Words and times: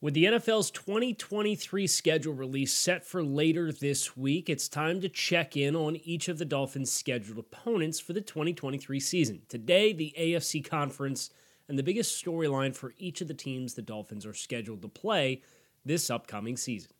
With 0.00 0.14
the 0.14 0.26
NFL's 0.26 0.70
2023 0.70 1.88
schedule 1.88 2.32
release 2.32 2.72
set 2.72 3.04
for 3.04 3.20
later 3.20 3.72
this 3.72 4.16
week, 4.16 4.48
it's 4.48 4.68
time 4.68 5.00
to 5.00 5.08
check 5.08 5.56
in 5.56 5.74
on 5.74 5.96
each 5.96 6.28
of 6.28 6.38
the 6.38 6.44
Dolphins' 6.44 6.92
scheduled 6.92 7.36
opponents 7.36 7.98
for 7.98 8.12
the 8.12 8.20
2023 8.20 9.00
season. 9.00 9.42
Today, 9.48 9.92
the 9.92 10.14
AFC 10.16 10.64
Conference 10.64 11.30
and 11.68 11.76
the 11.76 11.82
biggest 11.82 12.24
storyline 12.24 12.76
for 12.76 12.94
each 12.96 13.20
of 13.20 13.26
the 13.26 13.34
teams 13.34 13.74
the 13.74 13.82
Dolphins 13.82 14.24
are 14.24 14.34
scheduled 14.34 14.82
to 14.82 14.88
play 14.88 15.42
this 15.84 16.10
upcoming 16.10 16.56
season. 16.56 16.92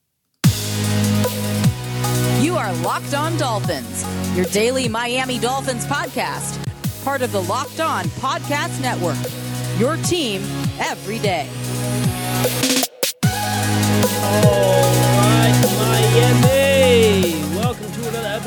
You 2.42 2.56
are 2.56 2.72
Locked 2.82 3.14
On 3.14 3.36
Dolphins, 3.36 4.04
your 4.36 4.46
daily 4.46 4.88
Miami 4.88 5.38
Dolphins 5.38 5.86
podcast, 5.86 6.58
part 7.04 7.22
of 7.22 7.30
the 7.30 7.42
Locked 7.42 7.78
On 7.78 8.06
Podcast 8.06 8.82
Network. 8.82 9.18
Your 9.78 9.96
team 9.98 10.42
every 10.80 11.20
day. 11.20 11.48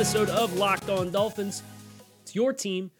Episode 0.02 0.30
of 0.30 0.58
Locked 0.58 0.90
On 0.90 1.10
Dolphins. 1.10 1.62
It's 2.22 2.34
your 2.34 2.52
team 2.52 2.90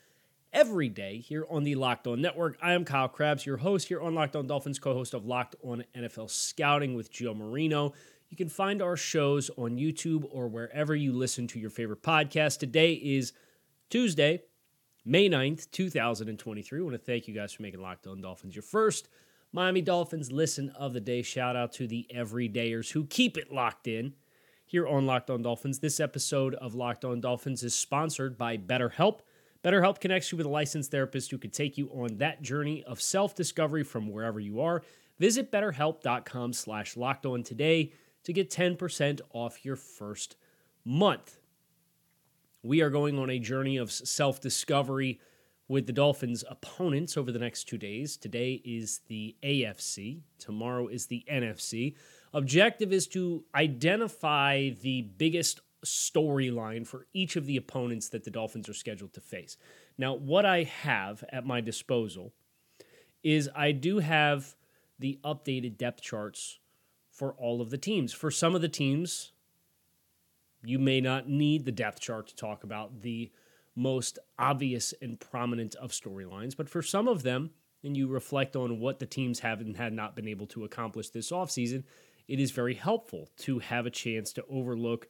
every 0.52 0.88
day 0.88 1.18
here 1.18 1.44
on 1.50 1.62
the 1.62 1.74
Locked 1.74 2.06
On 2.06 2.22
Network. 2.22 2.56
I 2.62 2.72
am 2.72 2.84
Kyle 2.84 3.08
Crabbs, 3.08 3.44
your 3.44 3.56
host 3.56 3.88
here 3.88 4.00
on 4.00 4.14
Locked 4.14 4.34
On 4.34 4.46
Dolphins, 4.46 4.78
co 4.78 4.94
host 4.94 5.12
of 5.12 5.26
Locked 5.26 5.56
On 5.62 5.84
NFL 5.94 6.30
Scouting 6.30 6.94
with 6.94 7.10
Joe 7.10 7.34
Marino. 7.34 7.92
You 8.30 8.36
can 8.36 8.48
find 8.48 8.80
our 8.80 8.96
shows 8.96 9.50
on 9.58 9.76
YouTube 9.76 10.26
or 10.30 10.48
wherever 10.48 10.94
you 10.94 11.12
listen 11.12 11.46
to 11.48 11.58
your 11.58 11.70
favorite 11.70 12.02
podcast. 12.02 12.60
Today 12.60 12.92
is 12.92 13.32
Tuesday, 13.90 14.40
May 15.04 15.28
9th, 15.28 15.70
2023. 15.70 16.78
I 16.78 16.82
want 16.82 16.94
to 16.94 16.98
thank 16.98 17.28
you 17.28 17.34
guys 17.34 17.52
for 17.52 17.62
making 17.62 17.82
Locked 17.82 18.06
On 18.06 18.20
Dolphins 18.20 18.54
your 18.54 18.62
first 18.62 19.08
Miami 19.54 19.82
Dolphins 19.82 20.32
listen 20.32 20.70
of 20.70 20.94
the 20.94 21.00
day. 21.00 21.20
Shout 21.20 21.56
out 21.56 21.72
to 21.72 21.86
the 21.86 22.06
everydayers 22.14 22.92
who 22.92 23.04
keep 23.04 23.36
it 23.36 23.52
locked 23.52 23.86
in 23.86 24.14
here 24.64 24.88
on 24.88 25.04
Locked 25.04 25.28
On 25.28 25.42
Dolphins. 25.42 25.80
This 25.80 26.00
episode 26.00 26.54
of 26.54 26.74
Locked 26.74 27.04
On 27.04 27.20
Dolphins 27.20 27.62
is 27.62 27.74
sponsored 27.74 28.38
by 28.38 28.56
BetterHelp. 28.56 29.20
BetterHelp 29.62 30.00
connects 30.00 30.32
you 30.32 30.38
with 30.38 30.46
a 30.46 30.50
licensed 30.50 30.90
therapist 30.90 31.30
who 31.30 31.36
can 31.36 31.50
take 31.50 31.76
you 31.76 31.88
on 31.88 32.16
that 32.16 32.40
journey 32.40 32.82
of 32.84 33.02
self-discovery 33.02 33.84
from 33.84 34.10
wherever 34.10 34.40
you 34.40 34.62
are. 34.62 34.82
Visit 35.18 35.52
betterhelp.com 35.52 36.54
slash 36.54 36.96
locked 36.96 37.26
on 37.26 37.42
today 37.42 37.92
to 38.24 38.32
get 38.32 38.48
10% 38.48 39.20
off 39.34 39.66
your 39.66 39.76
first 39.76 40.36
month. 40.82 41.36
We 42.62 42.80
are 42.80 42.90
going 42.90 43.18
on 43.18 43.28
a 43.28 43.38
journey 43.38 43.76
of 43.76 43.92
self-discovery 43.92 45.20
with 45.68 45.86
the 45.86 45.92
Dolphins' 45.92 46.44
opponents 46.48 47.16
over 47.16 47.32
the 47.32 47.38
next 47.38 47.64
two 47.64 47.78
days. 47.78 48.16
Today 48.16 48.60
is 48.64 49.00
the 49.08 49.36
AFC, 49.42 50.20
tomorrow 50.38 50.88
is 50.88 51.06
the 51.06 51.24
NFC. 51.30 51.94
Objective 52.34 52.92
is 52.92 53.06
to 53.08 53.44
identify 53.54 54.70
the 54.80 55.02
biggest 55.02 55.60
storyline 55.84 56.86
for 56.86 57.06
each 57.12 57.36
of 57.36 57.46
the 57.46 57.56
opponents 57.56 58.08
that 58.10 58.24
the 58.24 58.30
Dolphins 58.30 58.68
are 58.68 58.74
scheduled 58.74 59.12
to 59.14 59.20
face. 59.20 59.56
Now, 59.98 60.14
what 60.14 60.46
I 60.46 60.62
have 60.62 61.24
at 61.30 61.46
my 61.46 61.60
disposal 61.60 62.32
is 63.22 63.48
I 63.54 63.72
do 63.72 63.98
have 63.98 64.56
the 64.98 65.18
updated 65.24 65.76
depth 65.76 66.02
charts 66.02 66.58
for 67.10 67.32
all 67.32 67.60
of 67.60 67.70
the 67.70 67.78
teams. 67.78 68.12
For 68.12 68.30
some 68.30 68.54
of 68.54 68.62
the 68.62 68.68
teams, 68.68 69.32
you 70.64 70.78
may 70.78 71.00
not 71.00 71.28
need 71.28 71.64
the 71.64 71.72
depth 71.72 72.00
chart 72.00 72.28
to 72.28 72.36
talk 72.36 72.64
about 72.64 73.02
the 73.02 73.30
most 73.74 74.18
obvious 74.38 74.92
and 75.00 75.18
prominent 75.18 75.74
of 75.76 75.92
storylines. 75.92 76.56
But 76.56 76.68
for 76.68 76.82
some 76.82 77.08
of 77.08 77.22
them, 77.22 77.50
and 77.82 77.96
you 77.96 78.06
reflect 78.06 78.54
on 78.54 78.78
what 78.78 78.98
the 78.98 79.06
teams 79.06 79.40
have 79.40 79.60
and 79.60 79.76
had 79.76 79.92
not 79.92 80.14
been 80.14 80.28
able 80.28 80.46
to 80.48 80.64
accomplish 80.64 81.10
this 81.10 81.32
offseason, 81.32 81.84
it 82.28 82.38
is 82.38 82.50
very 82.50 82.74
helpful 82.74 83.28
to 83.38 83.58
have 83.58 83.86
a 83.86 83.90
chance 83.90 84.32
to 84.34 84.44
overlook 84.48 85.08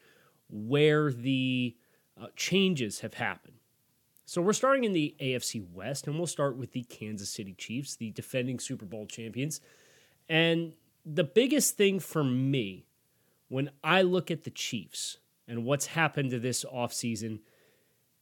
where 0.48 1.12
the 1.12 1.76
uh, 2.20 2.26
changes 2.36 3.00
have 3.00 3.14
happened. 3.14 3.56
So 4.24 4.40
we're 4.40 4.54
starting 4.54 4.84
in 4.84 4.92
the 4.92 5.14
AFC 5.20 5.70
West, 5.72 6.06
and 6.06 6.16
we'll 6.16 6.26
start 6.26 6.56
with 6.56 6.72
the 6.72 6.84
Kansas 6.84 7.28
City 7.28 7.52
Chiefs, 7.52 7.96
the 7.96 8.10
defending 8.10 8.58
Super 8.58 8.86
Bowl 8.86 9.06
champions. 9.06 9.60
And 10.28 10.74
the 11.04 11.24
biggest 11.24 11.76
thing 11.76 12.00
for 12.00 12.24
me 12.24 12.86
when 13.48 13.70
I 13.84 14.02
look 14.02 14.30
at 14.30 14.44
the 14.44 14.50
Chiefs 14.50 15.18
and 15.46 15.64
what's 15.64 15.86
happened 15.86 16.30
to 16.30 16.38
this 16.38 16.64
offseason– 16.64 17.40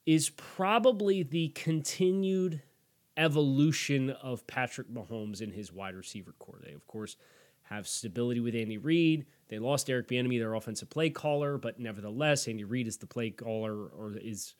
is 0.06 0.31
probably 0.31 1.22
the 1.22 1.49
continued 1.49 2.62
evolution 3.16 4.11
of 4.11 4.47
Patrick 4.47 4.88
Mahomes 4.88 5.43
in 5.43 5.50
his 5.53 5.72
wide 5.72 5.94
receiver 5.94 6.34
core. 6.38 6.59
They, 6.65 6.72
of 6.72 6.87
course, 6.87 7.16
have 7.65 7.87
stability 7.87 8.41
with 8.41 8.55
Andy 8.55 8.78
Reid. 8.78 9.27
They 9.49 9.59
lost 9.59 9.91
Eric 9.91 10.09
Bieniemy, 10.09 10.39
their 10.39 10.55
offensive 10.55 10.91
play 10.91 11.10
caller, 11.10 11.59
but 11.59 11.78
nevertheless, 11.78 12.49
Andy 12.49 12.65
Reid 12.65 12.89
is 12.89 12.97
the 12.97 13.06
play 13.06 13.31
caller 13.31 13.87
or 13.87 14.16
is 14.16 14.55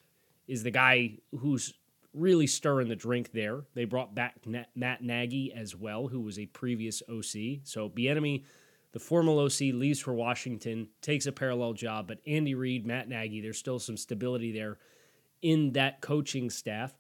is 0.47 0.63
the 0.63 0.71
guy 0.71 1.17
who's 1.39 1.75
really 2.13 2.47
stirring 2.47 2.89
the 2.89 2.97
drink 2.97 3.31
there. 3.33 3.63
They 3.75 3.85
brought 3.85 4.15
back 4.15 4.35
Matt 4.75 5.03
Nagy 5.03 5.53
as 5.55 5.77
well, 5.77 6.09
who 6.09 6.21
was 6.21 6.39
a 6.39 6.47
previous 6.47 7.03
OC. 7.09 7.61
So 7.63 7.89
Bieniemy, 7.89 8.45
the 8.93 8.99
former 8.99 9.33
OC, 9.33 9.61
leaves 9.75 10.01
for 10.01 10.13
Washington, 10.13 10.89
takes 11.03 11.27
a 11.27 11.33
parallel 11.33 11.73
job, 11.73 12.09
but 12.09 12.19
Andy 12.27 12.57
Reid, 12.57 12.85
Matt 12.85 13.09
Nagy, 13.09 13.41
there's 13.41 13.59
still 13.59 13.79
some 13.79 13.97
stability 13.97 14.51
there 14.51 14.79
in 15.43 15.73
that 15.73 16.01
coaching 16.01 16.51
staff. 16.51 16.95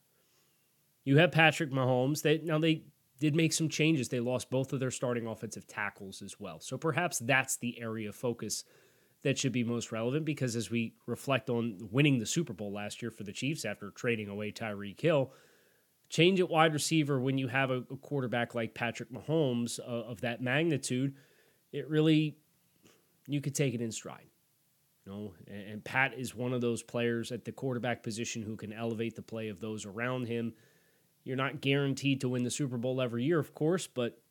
You 1.04 1.18
have 1.18 1.32
Patrick 1.32 1.70
Mahomes. 1.70 2.22
They 2.22 2.38
now 2.38 2.58
they 2.58 2.84
did 3.18 3.36
make 3.36 3.52
some 3.52 3.68
changes. 3.68 4.08
They 4.08 4.20
lost 4.20 4.50
both 4.50 4.72
of 4.72 4.80
their 4.80 4.90
starting 4.90 5.26
offensive 5.26 5.66
tackles 5.66 6.22
as 6.22 6.40
well. 6.40 6.60
So 6.60 6.78
perhaps 6.78 7.18
that's 7.18 7.56
the 7.56 7.80
area 7.80 8.08
of 8.08 8.16
focus 8.16 8.64
that 9.22 9.38
should 9.38 9.52
be 9.52 9.64
most 9.64 9.92
relevant 9.92 10.24
because 10.24 10.56
as 10.56 10.70
we 10.70 10.94
reflect 11.06 11.50
on 11.50 11.88
winning 11.90 12.18
the 12.18 12.26
Super 12.26 12.54
Bowl 12.54 12.72
last 12.72 13.02
year 13.02 13.10
for 13.10 13.24
the 13.24 13.32
Chiefs 13.32 13.66
after 13.66 13.90
trading 13.90 14.28
away 14.28 14.50
Tyreek 14.50 14.98
Hill, 14.98 15.32
change 16.08 16.40
at 16.40 16.48
wide 16.48 16.72
receiver 16.72 17.20
when 17.20 17.36
you 17.36 17.48
have 17.48 17.70
a, 17.70 17.82
quarterback 17.82 18.54
like 18.54 18.74
Patrick 18.74 19.12
Mahomes 19.12 19.78
uh, 19.78 19.82
of 19.82 20.22
that 20.22 20.40
magnitude, 20.40 21.14
it 21.72 21.88
really 21.88 22.38
you 23.26 23.40
could 23.42 23.54
take 23.54 23.74
it 23.74 23.82
in 23.82 23.92
stride. 23.92 24.29
Know, 25.10 25.34
and 25.48 25.82
Pat 25.82 26.14
is 26.16 26.36
one 26.36 26.52
of 26.52 26.60
those 26.60 26.84
players 26.84 27.32
at 27.32 27.44
the 27.44 27.50
quarterback 27.50 28.02
position 28.04 28.42
who 28.42 28.54
can 28.54 28.72
elevate 28.72 29.16
the 29.16 29.22
play 29.22 29.48
of 29.48 29.60
those 29.60 29.84
around 29.84 30.28
him. 30.28 30.52
You're 31.24 31.36
not 31.36 31.60
guaranteed 31.60 32.20
to 32.20 32.28
win 32.28 32.44
the 32.44 32.50
Super 32.50 32.76
Bowl 32.76 33.00
every 33.00 33.24
year, 33.24 33.40
of 33.40 33.52
course, 33.52 33.88
but 33.88 34.22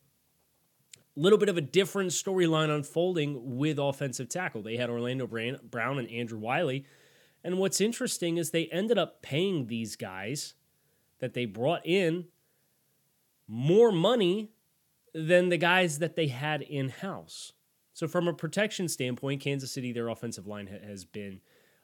a 0.95 1.19
little 1.19 1.38
bit 1.38 1.50
of 1.50 1.57
a 1.57 1.62
different 1.62 2.12
storyline 2.12 2.73
unfolding 2.73 3.57
with 3.57 3.78
offensive 3.78 4.29
tackle. 4.29 4.62
They 4.62 4.78
had 4.78 4.89
Orlando 4.89 5.28
Brown 5.28 6.00
and 6.00 6.09
Andrew 6.09 6.39
Wylie. 6.39 6.85
And 7.44 7.57
what's 7.57 7.81
interesting 7.81 8.38
is 8.38 8.51
they 8.51 8.68
ended 8.68 8.97
up 8.97 9.22
paying 9.22 9.68
these 9.68 9.97
guys 9.97 10.53
that 11.19 11.34
they 11.34 11.45
brought 11.45 11.85
in 11.85 12.28
more 13.47 13.91
money 13.91 14.51
than 15.13 15.50
the 15.50 15.57
guys 15.57 16.00
that 16.00 16.16
they 16.16 16.28
had 16.28 16.62
in 16.62 16.88
house. 16.88 17.51
So, 18.00 18.08
from 18.08 18.30
a 18.30 18.34
protection 18.34 18.88
standpoint, 18.88 19.42
Kansas 19.42 19.74
City, 19.74 19.92
their 19.92 20.08
offensive 20.08 20.48
line 20.48 20.68
ha- 20.68 20.88
has 20.88 21.04
been 21.04 21.42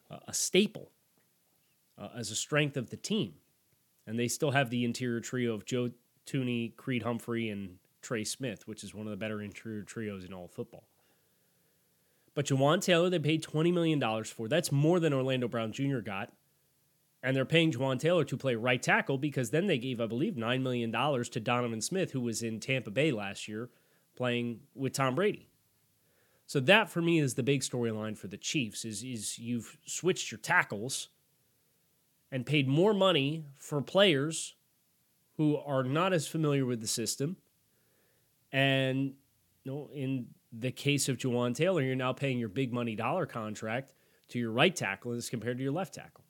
uh, 0.09 0.19
a 0.29 0.33
staple 0.33 0.93
uh, 1.97 2.07
as 2.17 2.31
a 2.31 2.35
strength 2.35 2.77
of 2.77 2.89
the 2.89 2.95
team. 2.95 3.33
And 4.07 4.17
they 4.17 4.29
still 4.29 4.51
have 4.51 4.69
the 4.69 4.85
interior 4.85 5.19
trio 5.19 5.53
of 5.53 5.65
Joe 5.65 5.91
Thuney, 6.25 6.73
Creed 6.77 7.03
Humphrey, 7.03 7.49
and 7.49 7.79
Trey 8.01 8.23
Smith, 8.23 8.65
which 8.65 8.81
is 8.81 8.95
one 8.95 9.05
of 9.05 9.11
the 9.11 9.17
better 9.17 9.41
interior 9.41 9.81
trios 9.81 10.23
in 10.23 10.31
all 10.31 10.47
football. 10.47 10.87
But 12.33 12.45
Jawaan 12.45 12.79
Taylor, 12.79 13.09
they 13.09 13.19
paid 13.19 13.43
$20 13.43 13.73
million 13.73 14.23
for. 14.23 14.47
That's 14.47 14.71
more 14.71 15.01
than 15.01 15.11
Orlando 15.11 15.49
Brown 15.49 15.73
Jr. 15.73 15.99
got. 15.99 16.31
And 17.23 17.35
they're 17.35 17.43
paying 17.43 17.73
Jawaan 17.73 17.99
Taylor 17.99 18.23
to 18.23 18.37
play 18.37 18.55
right 18.55 18.81
tackle 18.81 19.17
because 19.17 19.49
then 19.49 19.67
they 19.67 19.77
gave, 19.77 19.99
I 19.99 20.05
believe, 20.05 20.35
$9 20.35 20.61
million 20.61 20.93
to 20.93 21.39
Donovan 21.41 21.81
Smith, 21.81 22.11
who 22.11 22.21
was 22.21 22.41
in 22.41 22.61
Tampa 22.61 22.89
Bay 22.89 23.11
last 23.11 23.49
year 23.49 23.69
playing 24.15 24.61
with 24.75 24.93
Tom 24.93 25.15
Brady. 25.15 25.49
So 26.47 26.59
that 26.61 26.89
for 26.89 27.01
me 27.01 27.19
is 27.19 27.33
the 27.33 27.43
big 27.43 27.61
storyline 27.61 28.17
for 28.17 28.27
the 28.27 28.37
Chiefs 28.37 28.85
is 28.85 29.03
is 29.03 29.39
you've 29.39 29.77
switched 29.85 30.31
your 30.31 30.39
tackles 30.39 31.09
and 32.31 32.45
paid 32.45 32.67
more 32.67 32.93
money 32.93 33.45
for 33.57 33.81
players 33.81 34.55
who 35.37 35.57
are 35.57 35.83
not 35.83 36.13
as 36.13 36.27
familiar 36.27 36.65
with 36.65 36.81
the 36.81 36.87
system. 36.87 37.37
And 38.51 39.13
you 39.63 39.71
know, 39.71 39.89
in 39.93 40.27
the 40.51 40.71
case 40.71 41.09
of 41.09 41.17
Jawaan 41.17 41.55
Taylor, 41.55 41.81
you're 41.81 41.95
now 41.95 42.13
paying 42.13 42.37
your 42.37 42.49
big 42.49 42.71
money 42.71 42.95
dollar 42.95 43.25
contract 43.25 43.93
to 44.29 44.39
your 44.39 44.51
right 44.51 44.75
tackle 44.75 45.11
as 45.13 45.29
compared 45.29 45.57
to 45.57 45.63
your 45.63 45.73
left 45.73 45.95
tackle. 45.95 46.23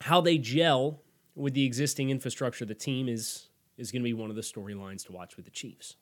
How 0.00 0.20
they 0.20 0.38
gel 0.38 1.02
with 1.34 1.54
the 1.54 1.64
existing 1.64 2.10
infrastructure 2.10 2.64
of 2.64 2.68
the 2.68 2.74
team 2.74 3.08
is 3.08 3.48
is 3.76 3.90
going 3.90 4.02
to 4.02 4.04
be 4.04 4.14
one 4.14 4.30
of 4.30 4.36
the 4.36 4.42
storylines 4.42 5.04
to 5.06 5.12
watch 5.12 5.36
with 5.36 5.44
the 5.44 5.50
Chiefs. 5.50 5.96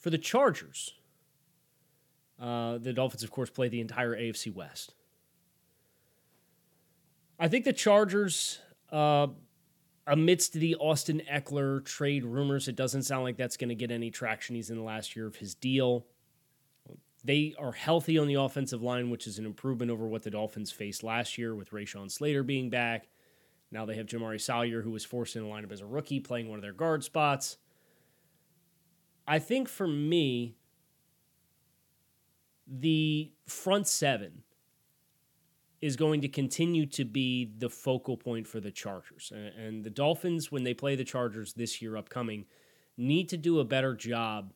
For 0.00 0.08
the 0.08 0.18
Chargers, 0.18 0.94
uh, 2.40 2.78
the 2.78 2.92
Dolphins, 2.94 3.22
of 3.22 3.30
course, 3.30 3.50
play 3.50 3.68
the 3.68 3.80
entire 3.80 4.16
AFC 4.16 4.52
West. 4.52 4.94
I 7.38 7.48
think 7.48 7.66
the 7.66 7.72
Chargers, 7.74 8.60
uh, 8.90 9.28
amidst 10.06 10.54
the 10.54 10.74
Austin 10.76 11.20
Ekeler 11.30 11.84
trade 11.84 12.24
rumors, 12.24 12.66
it 12.66 12.76
doesn't 12.76 13.02
sound 13.02 13.24
like 13.24 13.36
that's 13.36 13.58
going 13.58 13.68
to 13.68 13.74
get 13.74 13.90
any 13.90 14.10
traction. 14.10 14.56
He's 14.56 14.70
in 14.70 14.78
the 14.78 14.82
last 14.82 15.14
year 15.14 15.26
of 15.26 15.36
his 15.36 15.54
deal. 15.54 16.06
They 17.22 17.54
are 17.58 17.72
healthy 17.72 18.16
on 18.16 18.26
the 18.26 18.34
offensive 18.34 18.82
line, 18.82 19.10
which 19.10 19.26
is 19.26 19.38
an 19.38 19.44
improvement 19.44 19.90
over 19.90 20.06
what 20.06 20.22
the 20.22 20.30
Dolphins 20.30 20.72
faced 20.72 21.02
last 21.02 21.36
year 21.36 21.54
with 21.54 21.70
Rashawn 21.72 22.10
Slater 22.10 22.42
being 22.42 22.70
back. 22.70 23.08
Now 23.70 23.84
they 23.84 23.96
have 23.96 24.06
Jamaree 24.06 24.40
Salyer, 24.40 24.80
who 24.80 24.90
was 24.90 25.04
forced 25.04 25.36
in 25.36 25.42
the 25.42 25.48
lineup 25.48 25.72
as 25.72 25.82
a 25.82 25.86
rookie, 25.86 26.20
playing 26.20 26.48
one 26.48 26.58
of 26.58 26.62
their 26.62 26.72
guard 26.72 27.04
spots. 27.04 27.58
I 29.30 29.38
think 29.38 29.68
for 29.68 29.86
me, 29.86 30.56
the 32.66 33.30
front 33.46 33.86
seven 33.86 34.42
is 35.80 35.94
going 35.94 36.22
to 36.22 36.28
continue 36.28 36.84
to 36.86 37.04
be 37.04 37.52
the 37.56 37.70
focal 37.70 38.16
point 38.16 38.48
for 38.48 38.58
the 38.58 38.72
Chargers. 38.72 39.32
And 39.32 39.84
the 39.84 39.88
Dolphins, 39.88 40.50
when 40.50 40.64
they 40.64 40.74
play 40.74 40.96
the 40.96 41.04
Chargers 41.04 41.52
this 41.52 41.80
year 41.80 41.96
upcoming, 41.96 42.46
need 42.96 43.28
to 43.28 43.36
do 43.36 43.60
a 43.60 43.64
better 43.64 43.94
job 43.94 44.52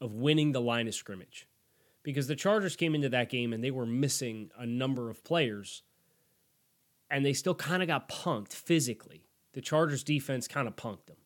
of 0.00 0.14
winning 0.14 0.52
the 0.52 0.62
line 0.62 0.88
of 0.88 0.94
scrimmage. 0.94 1.46
Because 2.02 2.26
the 2.26 2.36
Chargers 2.36 2.74
came 2.74 2.94
into 2.94 3.10
that 3.10 3.28
game 3.28 3.52
and 3.52 3.62
they 3.62 3.70
were 3.70 3.84
missing 3.84 4.50
a 4.58 4.64
number 4.64 5.10
of 5.10 5.22
players, 5.24 5.82
and 7.10 7.22
they 7.22 7.34
still 7.34 7.54
kind 7.54 7.82
of 7.82 7.88
got 7.88 8.08
punked 8.08 8.54
physically. 8.54 9.26
The 9.52 9.60
Chargers 9.60 10.02
defense 10.02 10.48
kind 10.48 10.66
of 10.66 10.74
punked 10.74 11.04
them. 11.04 11.18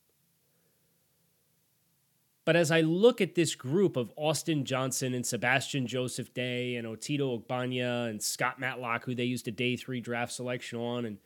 But 2.45 2.57
as 2.57 2.73
I 2.73 2.81
look 2.81 3.21
at 3.21 3.37
this 3.37 3.55
group 3.55 3.97
of 3.97 4.13
Austin 4.17 4.65
Johnson 4.65 5.15
and 5.15 5.25
Sebastian 5.25 5.87
Joseph 5.87 6.35
Day 6.35 6.75
and 6.75 6.87
Otito 6.87 7.41
Ogbonnia 7.41 8.09
and 8.09 8.21
Scott 8.21 8.59
Matlock, 8.59 9.05
who 9.05 9.15
they 9.15 9.25
used 9.25 9.47
a 9.47 9.53
day 9.53 9.77
three 9.77 10.01
draft 10.01 10.33
selection 10.33 10.79
on, 10.79 11.05
and 11.05 11.19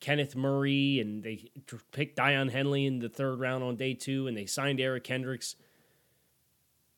Kenneth 0.00 0.36
Murray, 0.36 1.00
and 1.00 1.22
they 1.22 1.50
picked 1.92 2.16
Daiyan 2.16 2.50
Henley 2.50 2.86
in 2.86 3.00
the 3.00 3.08
third 3.08 3.40
round 3.40 3.62
on 3.62 3.76
day 3.76 3.92
two, 3.92 4.26
and 4.26 4.36
they 4.36 4.46
signed 4.46 4.80
Eric 4.80 5.04
Kendricks. 5.04 5.56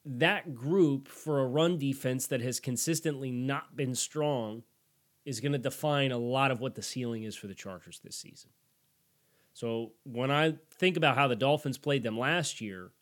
That 0.04 0.54
group 0.54 1.08
for 1.08 1.40
a 1.40 1.46
run 1.46 1.76
defense 1.76 2.26
that 2.28 2.42
has 2.42 2.60
consistently 2.60 3.30
not 3.30 3.74
been 3.74 3.94
strong 3.94 4.62
is 5.24 5.40
going 5.40 5.52
to 5.52 5.58
define 5.58 6.12
a 6.12 6.18
lot 6.18 6.50
of 6.50 6.60
what 6.60 6.74
the 6.74 6.82
ceiling 6.82 7.24
is 7.24 7.36
for 7.36 7.46
the 7.48 7.54
Chargers 7.54 8.00
this 8.02 8.16
season. 8.16 8.50
So 9.52 9.92
when 10.04 10.30
I 10.30 10.54
think 10.70 10.96
about 10.96 11.16
how 11.16 11.26
the 11.26 11.36
Dolphins 11.36 11.78
played 11.78 12.02
them 12.02 12.18
last 12.18 12.60
year, 12.60 12.92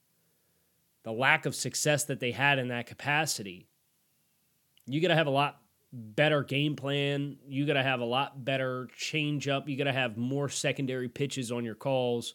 the 1.08 1.12
lack 1.14 1.46
of 1.46 1.55
success 1.55 2.05
that 2.05 2.20
they 2.20 2.32
had 2.32 2.58
in 2.58 2.69
that 2.69 2.87
capacity, 2.87 3.66
you 4.84 5.00
got 5.00 5.08
to 5.08 5.14
have 5.14 5.26
a 5.26 5.31
lot 5.31 5.62
better 5.90 6.44
game 6.44 6.76
plan. 6.76 7.38
You 7.49 7.64
got 7.64 7.72
to 7.75 7.82
have 7.82 8.00
a 8.00 8.05
lot 8.05 8.44
better 8.44 8.88
change 8.94 9.49
up. 9.49 9.70
You 9.70 9.78
got 9.78 9.84
to 9.84 9.93
have 9.93 10.19
more 10.19 10.50
secondary 10.50 11.08
pitches 11.08 11.50
on 11.50 11.64
your 11.64 11.76
calls 11.76 12.34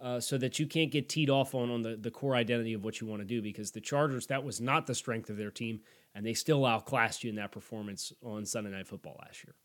uh, 0.00 0.20
so 0.20 0.38
that 0.38 0.60
you 0.60 0.68
can't 0.68 0.92
get 0.92 1.08
teed 1.08 1.28
off 1.28 1.56
on, 1.56 1.72
on 1.72 1.82
the, 1.82 1.96
the 1.96 2.12
core 2.12 2.36
identity 2.36 2.72
of 2.72 2.84
what 2.84 3.00
you 3.00 3.08
want 3.08 3.20
to 3.20 3.26
do 3.26 3.42
because 3.42 3.72
the 3.72 3.80
Chargers, 3.80 4.28
that 4.28 4.44
was 4.44 4.60
not 4.60 4.86
the 4.86 4.94
strength 4.94 5.28
of 5.28 5.36
their 5.36 5.50
team, 5.50 5.80
and 6.14 6.24
they 6.24 6.34
still 6.34 6.64
outclassed 6.64 7.24
you 7.24 7.30
in 7.30 7.36
that 7.36 7.50
performance 7.50 8.12
on 8.22 8.46
Sunday 8.46 8.70
Night 8.70 8.86
Football 8.86 9.16
last 9.24 9.42
year. 9.42 9.56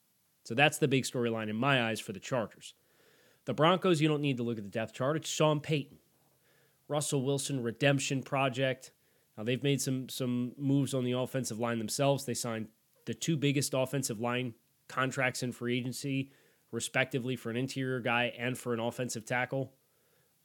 So 0.44 0.56
that's 0.56 0.80
the 0.80 0.88
big 0.88 1.04
storyline 1.04 1.50
in 1.50 1.56
my 1.56 1.88
eyes 1.88 2.00
for 2.00 2.14
the 2.14 2.20
Chargers. 2.20 2.74
The 3.46 3.54
Broncos, 3.54 4.02
you 4.02 4.08
don't 4.08 4.22
need 4.22 4.38
to 4.38 4.44
look 4.44 4.58
at 4.58 4.64
the 4.64 4.72
depth 4.72 4.96
chart. 4.96 5.18
It's 5.18 5.30
Sean 5.30 5.60
Payton. 5.60 6.00
Russell 6.88 7.24
Wilson 7.24 7.62
redemption 7.62 8.24
project. 8.24 8.92
Now 9.38 9.44
they've 9.44 9.64
made 9.64 9.82
some 9.82 10.10
some 10.10 10.54
moves 10.58 10.94
on 10.94 11.04
the 11.04 11.14
offensive 11.14 11.60
line 11.60 11.78
themselves. 11.78 12.26
They 12.26 12.34
signed 12.34 12.68
the 13.06 13.14
two 13.14 13.38
biggest 13.38 13.74
offensive 13.74 14.20
line 14.20 14.54
contracts 14.88 15.44
in 15.44 15.52
free 15.52 15.78
agency, 15.78 16.32
respectively, 16.72 17.36
for 17.36 17.50
an 17.50 17.58
interior 17.58 18.00
guy 18.00 18.34
and 18.38 18.58
for 18.58 18.74
an 18.74 18.80
offensive 18.80 19.26
tackle, 19.26 19.74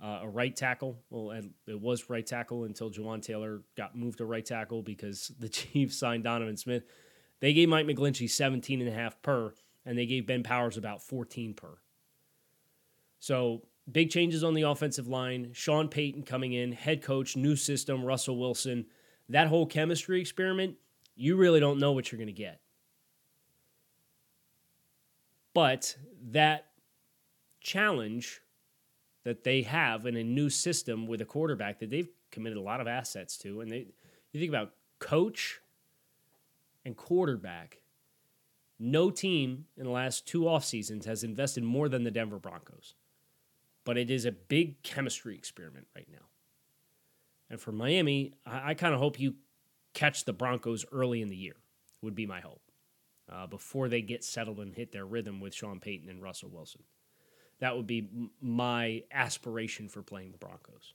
uh, 0.03 0.21
a 0.23 0.29
right 0.29 0.55
tackle. 0.55 0.99
Well, 1.11 1.31
it 1.67 1.81
was 1.81 2.11
right 2.11 2.27
tackle 2.27 2.65
until 2.65 2.91
Jawaan 2.91 3.23
Taylor 3.23 3.63
got 3.77 3.97
moved 3.97 4.19
to 4.19 4.25
right 4.25 4.45
tackle 4.45 4.83
because 4.83 5.33
the 5.39 5.49
Chiefs 5.49 5.97
signed 5.97 6.25
Donovan 6.25 6.57
Smith. 6.57 6.85
They 7.41 7.53
gave 7.53 7.69
Mike 7.69 7.87
McGlinchey 7.87 8.31
17 8.31 8.81
and 8.81 8.89
a 8.89 8.93
half 8.93 9.21
per, 9.23 9.53
and 9.85 9.99
they 9.99 10.07
gave 10.07 10.27
Ben 10.27 10.45
Powers 10.45 10.77
about 10.77 11.03
14 11.03 11.55
per. 11.55 11.79
So 13.19 13.63
Big 13.91 14.11
changes 14.11 14.45
on 14.45 14.55
the 14.55 14.63
offensive 14.63 15.09
line. 15.09 15.51
Sean 15.53 15.89
Payton 15.89 16.23
coming 16.23 16.53
in, 16.53 16.73
head 16.73 17.03
coach, 17.03 17.37
new 17.37 17.57
system, 17.57 18.05
Russell 18.05 18.39
Wilson. 18.39 18.87
That 19.29 19.49
whole 19.49 19.67
chemistry 19.67 20.21
experiment, 20.21 20.77
you 21.17 21.37
really 21.37 21.59
don't 21.59 21.79
know 21.79 21.93
what 21.93 22.11
you're 22.11 22.19
going 22.19 22.27
to 22.27 22.33
get. 22.33 22.61
But 25.53 25.97
that 26.31 26.67
challenge 27.61 28.41
that 29.25 29.45
they 29.45 29.63
have 29.63 30.07
in 30.07 30.17
a 30.17 30.25
new 30.25 30.49
system 30.49 31.07
with 31.07 31.21
a 31.21 31.25
quarterback 31.25 31.81
that 31.81 31.91
they've 31.91 32.09
committed 32.31 32.59
a 32.59 32.63
lot 32.63 32.81
of 32.81 32.87
assets 32.87 33.37
to, 33.39 33.61
and 33.61 33.71
they, 33.71 33.87
you 34.33 34.41
think 34.41 34.49
about 34.49 34.73
coach 34.99 35.61
and 36.85 36.97
quarterback, 36.97 37.81
no 38.79 39.11
team 39.11 39.67
in 39.77 39.85
the 39.85 39.91
last 39.91 40.27
two 40.27 40.49
off 40.49 40.65
seasons 40.65 41.05
has 41.07 41.23
invested 41.23 41.63
more 41.63 41.89
than 41.89 42.05
the 42.05 42.11
Denver 42.11 42.39
Broncos 42.39 42.95
but 43.85 43.99
it 43.99 44.11
is 44.11 44.25
a 44.25 44.33
big 44.33 44.83
chemistry 44.83 45.35
experiment 45.35 45.87
right 45.95 46.09
now. 46.11 46.27
And 47.51 47.61
for 47.61 47.73
Miami, 47.73 48.33
I, 48.47 48.71
I 48.71 48.75
kind 48.75 48.95
of 48.95 49.01
hope 49.01 49.21
you 49.21 49.35
catch 49.95 50.25
the 50.25 50.33
Broncos 50.33 50.85
early 50.91 51.21
in 51.21 51.29
the 51.29 51.37
year, 51.37 51.57
would 52.01 52.15
be 52.15 52.27
my 52.27 52.41
hope, 52.41 52.63
uh, 53.31 53.47
before 53.47 53.89
they 53.89 54.01
get 54.01 54.25
settled 54.25 54.59
and 54.59 54.75
hit 54.75 54.93
their 54.93 55.05
rhythm 55.05 55.41
with 55.41 55.55
Sean 55.55 55.81
Payton 55.81 56.09
and 56.09 56.23
Russell 56.23 56.51
Wilson. 56.51 56.83
That 57.61 57.77
would 57.77 57.87
be 57.87 58.09
m- 58.13 58.31
my 58.41 59.05
aspiration 59.13 59.89
for 59.89 60.03
playing 60.03 60.33
the 60.33 60.39
Broncos. 60.39 60.95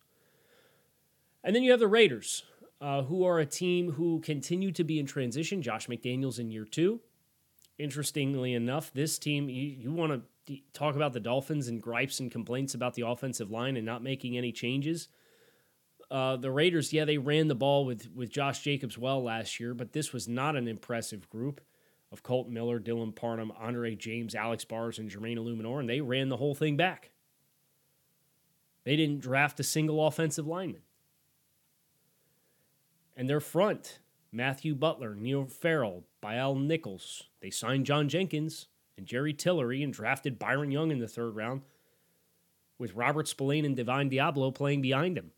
And 1.43 1.55
then 1.55 1.63
you 1.63 1.71
have 1.71 1.79
the 1.79 1.87
Raiders, 1.87 2.43
uh, 2.81 3.03
who 3.03 3.23
are 3.23 3.39
a 3.39 3.45
team 3.45 3.93
who 3.93 4.19
continue 4.19 4.71
to 4.71 4.83
be 4.83 4.99
in 4.99 5.05
transition. 5.05 5.61
Josh 5.61 5.87
McDaniels 5.87 6.39
in 6.39 6.51
year 6.51 6.65
two. 6.65 6.99
Interestingly 7.77 8.53
enough, 8.53 8.91
this 8.93 9.19
team, 9.19 9.49
you, 9.49 9.63
you 9.63 9.91
want 9.91 10.11
to 10.11 10.21
talk 10.73 10.95
about 10.95 11.13
the 11.13 11.19
Dolphins 11.19 11.67
and 11.67 11.81
gripes 11.81 12.19
and 12.19 12.31
complaints 12.31 12.73
about 12.73 12.95
the 12.95 13.07
offensive 13.07 13.51
line 13.51 13.77
and 13.77 13.85
not 13.85 14.03
making 14.03 14.37
any 14.37 14.51
changes. 14.51 15.07
Uh, 16.09 16.37
the 16.37 16.51
Raiders, 16.51 16.93
yeah, 16.93 17.05
they 17.05 17.17
ran 17.17 17.47
the 17.47 17.55
ball 17.55 17.85
with 17.85 18.09
with 18.15 18.29
Josh 18.29 18.61
Jacobs 18.61 18.97
well 18.97 19.21
last 19.21 19.59
year, 19.59 19.73
but 19.73 19.93
this 19.93 20.13
was 20.13 20.27
not 20.27 20.55
an 20.55 20.67
impressive 20.67 21.29
group 21.29 21.61
of 22.11 22.23
Colt 22.23 22.47
Miller, 22.47 22.79
Dylan 22.79 23.13
Parham, 23.13 23.51
Andre 23.59 23.95
James, 23.95 24.33
Alex 24.33 24.63
Bars, 24.63 24.99
and 24.99 25.09
Jermaine 25.09 25.37
Eluemunor, 25.37 25.79
and 25.81 25.89
they 25.89 25.99
ran 25.99 26.29
the 26.29 26.37
whole 26.37 26.55
thing 26.55 26.77
back. 26.77 27.11
They 28.85 28.95
didn't 28.95 29.19
draft 29.19 29.59
a 29.59 29.63
single 29.63 30.05
offensive 30.07 30.47
lineman. 30.47 30.83
And 33.17 33.29
their 33.29 33.41
front, 33.41 33.99
Matthew 34.31 34.75
Butler, 34.75 35.13
Neil 35.13 35.45
Farrell, 35.45 36.05
Bilal 36.21 36.55
Nichols, 36.55 37.23
they 37.41 37.49
signed 37.49 37.85
John 37.85 38.07
Jenkins 38.07 38.67
and 38.97 39.05
Jerry 39.05 39.33
Tillery 39.33 39.83
and 39.83 39.93
drafted 39.93 40.39
Byron 40.39 40.71
Young 40.71 40.91
in 40.91 40.99
the 40.99 41.07
third 41.07 41.35
round 41.35 41.61
with 42.77 42.93
Robert 42.95 43.27
Spillane 43.27 43.65
and 43.65 43.75
Divine 43.75 44.09
Deablo 44.09 44.53
playing 44.53 44.81
behind 44.81 45.17
him. 45.17 45.31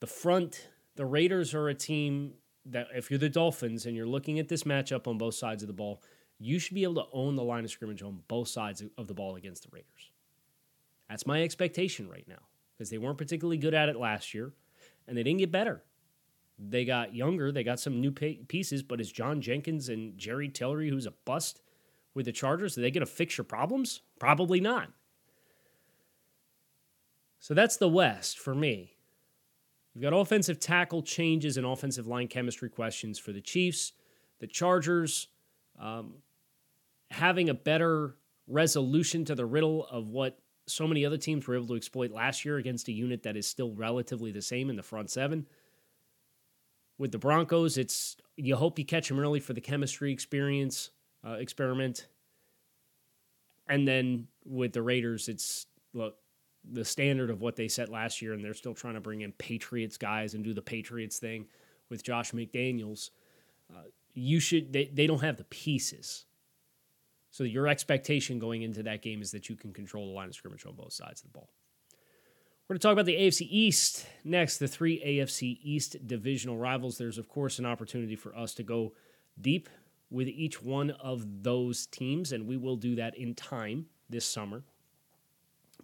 The 0.00 0.06
front, 0.06 0.68
the 0.96 1.06
Raiders 1.06 1.54
are 1.54 1.68
a 1.68 1.74
team 1.74 2.34
that 2.66 2.88
if 2.94 3.10
you're 3.10 3.18
the 3.18 3.28
Dolphins 3.28 3.86
and 3.86 3.96
you're 3.96 4.06
looking 4.06 4.38
at 4.38 4.48
this 4.48 4.64
matchup 4.64 5.06
on 5.06 5.18
both 5.18 5.34
sides 5.34 5.62
of 5.62 5.66
the 5.66 5.72
ball, 5.72 6.02
you 6.38 6.58
should 6.58 6.74
be 6.74 6.82
able 6.82 6.96
to 6.96 7.06
own 7.12 7.36
the 7.36 7.42
line 7.42 7.64
of 7.64 7.70
scrimmage 7.70 8.02
on 8.02 8.22
both 8.28 8.48
sides 8.48 8.82
of 8.98 9.06
the 9.06 9.14
ball 9.14 9.36
against 9.36 9.62
the 9.62 9.68
Raiders. 9.72 10.10
That's 11.08 11.26
my 11.26 11.42
expectation 11.42 12.08
right 12.08 12.26
now 12.28 12.40
because 12.76 12.90
they 12.90 12.98
weren't 12.98 13.18
particularly 13.18 13.58
good 13.58 13.74
at 13.74 13.88
it 13.88 13.96
last 13.96 14.34
year 14.34 14.52
and 15.06 15.16
they 15.16 15.22
didn't 15.22 15.38
get 15.40 15.52
better. 15.52 15.82
They 16.58 16.84
got 16.84 17.14
younger, 17.14 17.50
they 17.50 17.64
got 17.64 17.80
some 17.80 18.00
new 18.00 18.12
pieces, 18.12 18.82
but 18.82 19.00
is 19.00 19.10
John 19.10 19.40
Jenkins 19.40 19.88
and 19.88 20.16
Jerry 20.16 20.48
Tillery, 20.48 20.90
who's 20.90 21.06
a 21.06 21.12
bust, 21.24 21.60
with 22.14 22.26
the 22.26 22.32
Chargers? 22.32 22.76
Are 22.76 22.80
they 22.80 22.90
going 22.90 23.06
to 23.06 23.12
fix 23.12 23.38
your 23.38 23.44
problems? 23.44 24.02
Probably 24.18 24.60
not. 24.60 24.90
So 27.38 27.54
that's 27.54 27.76
the 27.76 27.88
West 27.88 28.38
for 28.38 28.54
me. 28.54 28.96
You've 29.94 30.02
got 30.02 30.12
offensive 30.12 30.58
tackle 30.58 31.02
changes 31.02 31.56
and 31.56 31.66
offensive 31.66 32.06
line 32.06 32.28
chemistry 32.28 32.70
questions 32.70 33.18
for 33.18 33.32
the 33.32 33.40
Chiefs. 33.40 33.92
The 34.40 34.46
Chargers 34.46 35.28
um, 35.78 36.14
having 37.10 37.48
a 37.48 37.54
better 37.54 38.16
resolution 38.46 39.24
to 39.26 39.34
the 39.34 39.44
riddle 39.44 39.86
of 39.90 40.08
what 40.08 40.38
so 40.66 40.86
many 40.86 41.04
other 41.04 41.18
teams 41.18 41.46
were 41.46 41.56
able 41.56 41.66
to 41.66 41.76
exploit 41.76 42.10
last 42.10 42.44
year 42.44 42.56
against 42.56 42.88
a 42.88 42.92
unit 42.92 43.22
that 43.24 43.36
is 43.36 43.46
still 43.46 43.72
relatively 43.72 44.30
the 44.30 44.42
same 44.42 44.70
in 44.70 44.76
the 44.76 44.82
front 44.82 45.10
seven. 45.10 45.46
With 46.98 47.12
the 47.12 47.18
Broncos, 47.18 47.76
it's 47.76 48.16
you 48.36 48.56
hope 48.56 48.78
you 48.78 48.84
catch 48.84 49.08
them 49.08 49.18
early 49.18 49.40
for 49.40 49.52
the 49.52 49.60
chemistry 49.60 50.12
experience 50.12 50.90
uh, 51.26 51.32
experiment. 51.32 52.08
And 53.68 53.86
then 53.88 54.28
with 54.44 54.72
the 54.72 54.82
Raiders, 54.82 55.28
it's 55.28 55.66
look 55.94 56.16
the 56.70 56.84
standard 56.84 57.30
of 57.30 57.40
what 57.40 57.56
they 57.56 57.68
set 57.68 57.88
last 57.88 58.22
year, 58.22 58.32
and 58.34 58.44
they're 58.44 58.54
still 58.54 58.74
trying 58.74 58.94
to 58.94 59.00
bring 59.00 59.22
in 59.22 59.32
Patriots 59.32 59.96
guys 59.96 60.34
and 60.34 60.44
do 60.44 60.54
the 60.54 60.62
Patriots 60.62 61.18
thing 61.18 61.46
with 61.90 62.02
Josh 62.02 62.32
McDaniels. 62.32 63.10
Uh, 63.72 63.82
you 64.14 64.40
should 64.40 64.72
they, 64.72 64.86
they 64.92 65.06
don't 65.06 65.22
have 65.22 65.36
the 65.36 65.44
pieces 65.44 66.26
So 67.32 67.44
your 67.44 67.66
expectation 67.66 68.38
going 68.38 68.62
into 68.62 68.82
that 68.84 69.02
game 69.02 69.22
is 69.22 69.30
that 69.32 69.48
you 69.48 69.56
can 69.56 69.72
control 69.72 70.06
the 70.06 70.12
line 70.12 70.28
of 70.28 70.34
scrimmage 70.34 70.66
on 70.66 70.74
both 70.74 70.92
sides 70.92 71.22
of 71.22 71.32
the 71.32 71.38
ball. 71.38 71.48
We're 72.68 72.74
going 72.74 72.80
to 72.80 72.82
talk 72.88 72.92
about 72.92 73.06
the 73.06 73.16
AFC 73.16 73.48
East 73.50 74.06
next, 74.22 74.58
the 74.58 74.68
three 74.68 75.02
AFC 75.04 75.58
East 75.62 76.06
divisional 76.06 76.58
rivals. 76.58 76.98
There's, 76.98 77.18
of 77.18 77.28
course, 77.28 77.58
an 77.58 77.66
opportunity 77.66 78.16
for 78.16 78.36
us 78.36 78.54
to 78.54 78.62
go 78.62 78.92
deep 79.40 79.70
with 80.12 80.28
each 80.28 80.62
one 80.62 80.90
of 80.90 81.42
those 81.42 81.86
teams, 81.86 82.32
and 82.32 82.46
we 82.46 82.56
will 82.56 82.76
do 82.76 82.94
that 82.96 83.16
in 83.16 83.34
time 83.34 83.86
this 84.10 84.26
summer. 84.26 84.62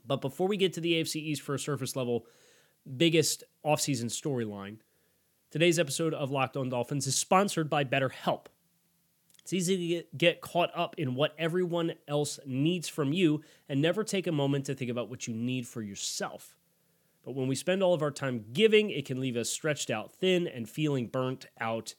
But 0.07 0.21
before 0.21 0.47
we 0.47 0.57
get 0.57 0.73
to 0.75 0.81
the 0.81 0.93
AFC 0.93 1.17
East 1.17 1.43
for 1.43 1.55
a 1.55 1.59
surface 1.59 1.97
level 1.97 2.27
biggest 2.97 3.45
offseason 3.65 4.07
storyline, 4.07 4.77
today's 5.51 5.79
episode 5.79 6.15
of 6.15 6.31
Locked 6.31 6.57
On 6.57 6.69
Dolphins 6.69 7.07
is 7.07 7.17
sponsored 7.17 7.69
by 7.69 7.85
BetterHelp. 7.85 8.47
It's 9.41 9.53
easy 9.53 9.77
to 9.77 9.87
get, 9.87 10.19
get 10.19 10.41
caught 10.43 10.71
up 10.75 10.95
in 10.99 11.15
what 11.15 11.35
everyone 11.39 11.95
else 12.07 12.39
needs 12.45 12.87
from 12.87 13.15
you 13.15 13.43
and 13.69 13.81
never 13.81 14.05
take 14.05 14.27
a 14.27 14.33
moment 14.33 14.67
to 14.67 14.75
think 14.75 14.91
about 14.91 15.09
what 15.09 15.27
you 15.27 15.35
need 15.35 15.67
for 15.67 15.81
yourself. 15.81 16.55
But 17.25 17.35
when 17.35 17.49
we 17.49 17.55
spend 17.55 17.83
all 17.83 17.95
of 17.95 18.03
our 18.03 18.11
time 18.11 18.45
giving, 18.53 18.91
it 18.91 19.07
can 19.07 19.21
leave 19.21 19.37
us 19.37 19.51
stretched 19.51 19.91
out 19.91 20.13
thin 20.13 20.47
and 20.47 20.69
feeling 20.69 21.07
burnt 21.07 21.47
out. 21.61 21.95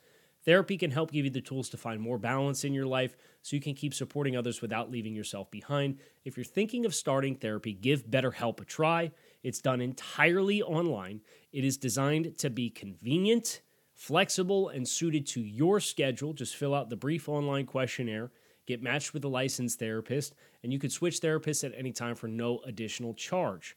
Therapy 0.45 0.77
can 0.77 0.91
help 0.91 1.11
give 1.11 1.25
you 1.25 1.31
the 1.31 1.41
tools 1.41 1.69
to 1.69 1.77
find 1.77 1.99
more 1.99 2.17
balance 2.17 2.63
in 2.63 2.73
your 2.73 2.85
life 2.85 3.15
so 3.41 3.55
you 3.55 3.61
can 3.61 3.73
keep 3.73 3.93
supporting 3.93 4.37
others 4.37 4.61
without 4.61 4.89
leaving 4.89 5.13
yourself 5.13 5.51
behind. 5.51 5.99
If 6.23 6.37
you're 6.37 6.45
thinking 6.45 6.85
of 6.85 6.95
starting 6.95 7.35
therapy, 7.35 7.73
give 7.73 8.07
BetterHelp 8.07 8.61
a 8.61 8.65
try. 8.65 9.11
It's 9.43 9.61
done 9.61 9.81
entirely 9.81 10.61
online. 10.61 11.21
It 11.51 11.65
is 11.65 11.77
designed 11.77 12.37
to 12.37 12.49
be 12.49 12.69
convenient, 12.69 13.61
flexible, 13.95 14.69
and 14.69 14.87
suited 14.87 15.27
to 15.27 15.41
your 15.41 15.81
schedule. 15.81 16.31
Just 16.31 16.55
fill 16.55 16.73
out 16.73 16.89
the 16.89 16.95
brief 16.95 17.27
online 17.27 17.65
questionnaire, 17.65 18.31
get 18.65 18.81
matched 18.81 19.13
with 19.13 19.25
a 19.25 19.29
licensed 19.29 19.79
therapist, 19.79 20.35
and 20.63 20.71
you 20.71 20.79
can 20.79 20.89
switch 20.89 21.19
therapists 21.19 21.65
at 21.65 21.77
any 21.77 21.91
time 21.91 22.15
for 22.15 22.29
no 22.29 22.59
additional 22.59 23.13
charge. 23.13 23.75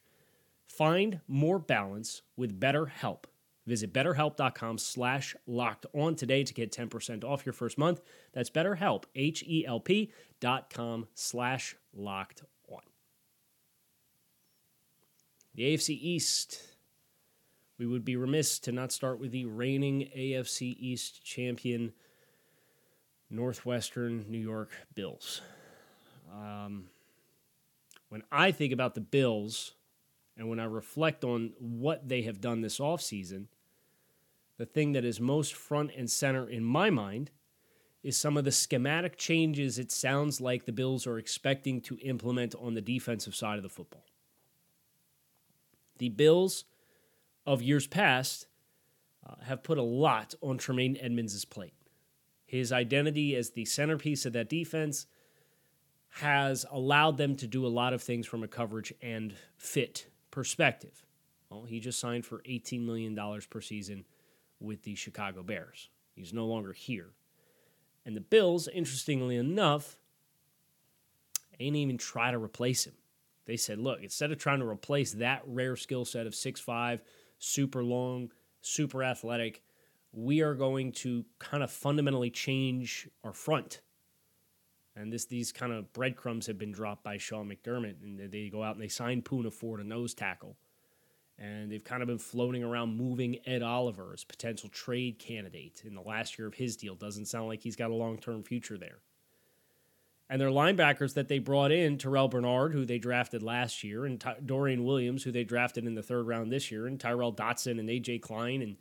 Find 0.65 1.19
more 1.27 1.59
balance 1.59 2.21
with 2.37 2.57
BetterHelp. 2.57 3.25
Visit 3.65 3.93
betterhelp.com 3.93 4.77
slash 4.77 5.35
locked 5.47 5.85
on 5.93 6.15
today 6.15 6.43
to 6.43 6.53
get 6.53 6.71
10% 6.71 7.23
off 7.23 7.45
your 7.45 7.53
first 7.53 7.77
month. 7.77 8.01
That's 8.33 8.49
betterhelp, 8.49 9.05
H-E-L-P 9.15 10.11
dot 10.41 10.69
com 10.69 11.07
slash 11.13 11.75
locked 11.93 12.43
on. 12.69 12.81
The 15.55 15.63
AFC 15.63 15.89
East. 15.89 16.61
We 17.79 17.87
would 17.87 18.05
be 18.05 18.15
remiss 18.15 18.59
to 18.59 18.71
not 18.71 18.91
start 18.91 19.19
with 19.19 19.31
the 19.31 19.45
reigning 19.45 20.09
AFC 20.15 20.75
East 20.77 21.23
champion, 21.25 21.93
Northwestern 23.29 24.25
New 24.29 24.37
York 24.37 24.69
Bills. 24.93 25.41
Um, 26.31 26.85
when 28.09 28.23
I 28.31 28.51
think 28.51 28.73
about 28.73 28.93
the 28.93 29.01
Bills, 29.01 29.73
and 30.37 30.49
when 30.49 30.59
I 30.59 30.65
reflect 30.65 31.23
on 31.23 31.53
what 31.59 32.07
they 32.07 32.23
have 32.23 32.41
done 32.41 32.61
this 32.61 32.79
offseason, 32.79 33.47
the 34.57 34.65
thing 34.65 34.91
that 34.93 35.05
is 35.05 35.19
most 35.19 35.53
front 35.53 35.91
and 35.95 36.09
center 36.09 36.47
in 36.47 36.63
my 36.63 36.89
mind 36.89 37.31
is 38.03 38.17
some 38.17 38.37
of 38.37 38.43
the 38.43 38.51
schematic 38.51 39.17
changes 39.17 39.79
it 39.79 39.91
sounds 39.91 40.41
like 40.41 40.65
the 40.65 40.71
Bills 40.71 41.07
are 41.07 41.17
expecting 41.17 41.79
to 41.81 41.97
implement 41.99 42.53
on 42.59 42.73
the 42.73 42.81
defensive 42.81 43.33
side 43.33 43.57
of 43.57 43.63
the 43.63 43.69
football. 43.69 44.05
The 45.97 46.09
Bills 46.09 46.65
of 47.45 47.61
years 47.61 47.87
past 47.87 48.47
uh, 49.25 49.35
have 49.43 49.63
put 49.63 49.77
a 49.77 49.83
lot 49.83 50.35
on 50.41 50.57
Tremaine 50.57 50.97
Edmunds' 50.99 51.45
plate. 51.45 51.73
His 52.45 52.71
identity 52.71 53.35
as 53.35 53.51
the 53.51 53.65
centerpiece 53.65 54.25
of 54.25 54.33
that 54.33 54.49
defense 54.49 55.07
has 56.17 56.65
allowed 56.69 57.17
them 57.17 57.35
to 57.37 57.47
do 57.47 57.65
a 57.65 57.69
lot 57.69 57.93
of 57.93 58.03
things 58.03 58.27
from 58.27 58.43
a 58.43 58.47
coverage 58.47 58.93
and 59.01 59.33
fit 59.57 60.07
perspective. 60.29 61.05
Well, 61.49 61.63
he 61.63 61.79
just 61.79 61.99
signed 61.99 62.25
for 62.25 62.39
$18 62.39 62.85
million 62.85 63.17
per 63.49 63.61
season 63.61 64.05
with 64.63 64.81
the 64.83 64.95
Chicago 64.95 65.43
Bears. 65.43 65.89
He's 66.15 66.33
no 66.33 66.45
longer 66.45 66.73
here. 66.73 67.09
And 68.05 68.15
the 68.15 68.21
Bills, 68.21 68.67
interestingly 68.67 69.35
enough, 69.35 69.97
ain't 71.59 71.75
even 71.75 71.97
try 71.97 72.31
to 72.31 72.37
replace 72.37 72.85
him. 72.85 72.93
They 73.45 73.57
said, 73.57 73.77
look, 73.77 74.01
instead 74.01 74.31
of 74.31 74.37
trying 74.37 74.59
to 74.59 74.67
replace 74.67 75.11
that 75.13 75.41
rare 75.45 75.75
skill 75.75 76.05
set 76.05 76.25
of 76.25 76.33
six-five, 76.33 77.01
super 77.39 77.83
long, 77.83 78.31
super 78.61 79.03
athletic, 79.03 79.61
we 80.13 80.41
are 80.41 80.55
going 80.55 80.91
to 80.93 81.25
kind 81.39 81.63
of 81.63 81.71
fundamentally 81.71 82.29
change 82.29 83.09
our 83.23 83.33
front. 83.33 83.81
And 84.95 85.11
this 85.11 85.25
these 85.25 85.51
kind 85.51 85.73
of 85.73 85.91
breadcrumbs 85.91 86.47
have 86.47 86.57
been 86.57 86.71
dropped 86.71 87.03
by 87.03 87.17
Sean 87.17 87.49
McDermott, 87.49 88.03
and 88.03 88.31
they 88.31 88.49
go 88.49 88.63
out 88.63 88.75
and 88.75 88.83
they 88.83 88.87
sign 88.87 89.21
Poona 89.21 89.51
Ford, 89.51 89.79
a 89.79 89.83
nose 89.83 90.13
tackle 90.13 90.55
and 91.39 91.71
they've 91.71 91.83
kind 91.83 92.01
of 92.01 92.07
been 92.07 92.19
floating 92.19 92.63
around 92.63 92.95
moving 92.95 93.37
Ed 93.45 93.61
Oliver 93.61 94.11
as 94.13 94.23
potential 94.23 94.69
trade 94.69 95.19
candidate 95.19 95.81
in 95.85 95.95
the 95.95 96.01
last 96.01 96.37
year 96.37 96.47
of 96.47 96.53
his 96.53 96.77
deal. 96.77 96.95
Doesn't 96.95 97.25
sound 97.25 97.47
like 97.47 97.61
he's 97.61 97.75
got 97.75 97.91
a 97.91 97.95
long 97.95 98.17
term 98.17 98.43
future 98.43 98.77
there. 98.77 98.99
And 100.29 100.39
their 100.39 100.49
linebackers 100.49 101.13
that 101.15 101.27
they 101.27 101.39
brought 101.39 101.71
in, 101.71 101.97
Terrel 101.97 102.29
Bernard, 102.29 102.73
who 102.73 102.85
they 102.85 102.97
drafted 102.97 103.43
last 103.43 103.83
year, 103.83 104.05
and 104.05 104.19
Ty- 104.19 104.37
Dorian 104.45 104.83
Williams, 104.83 105.23
who 105.23 105.31
they 105.31 105.43
drafted 105.43 105.85
in 105.85 105.95
the 105.95 106.01
third 106.01 106.27
round 106.27 106.51
this 106.51 106.71
year, 106.71 106.87
and 106.87 106.99
Tyrel 106.99 107.31
Dodson 107.31 107.77
and 107.77 107.89
AJ 107.89 108.21
Klein, 108.21 108.61
and 108.61 108.77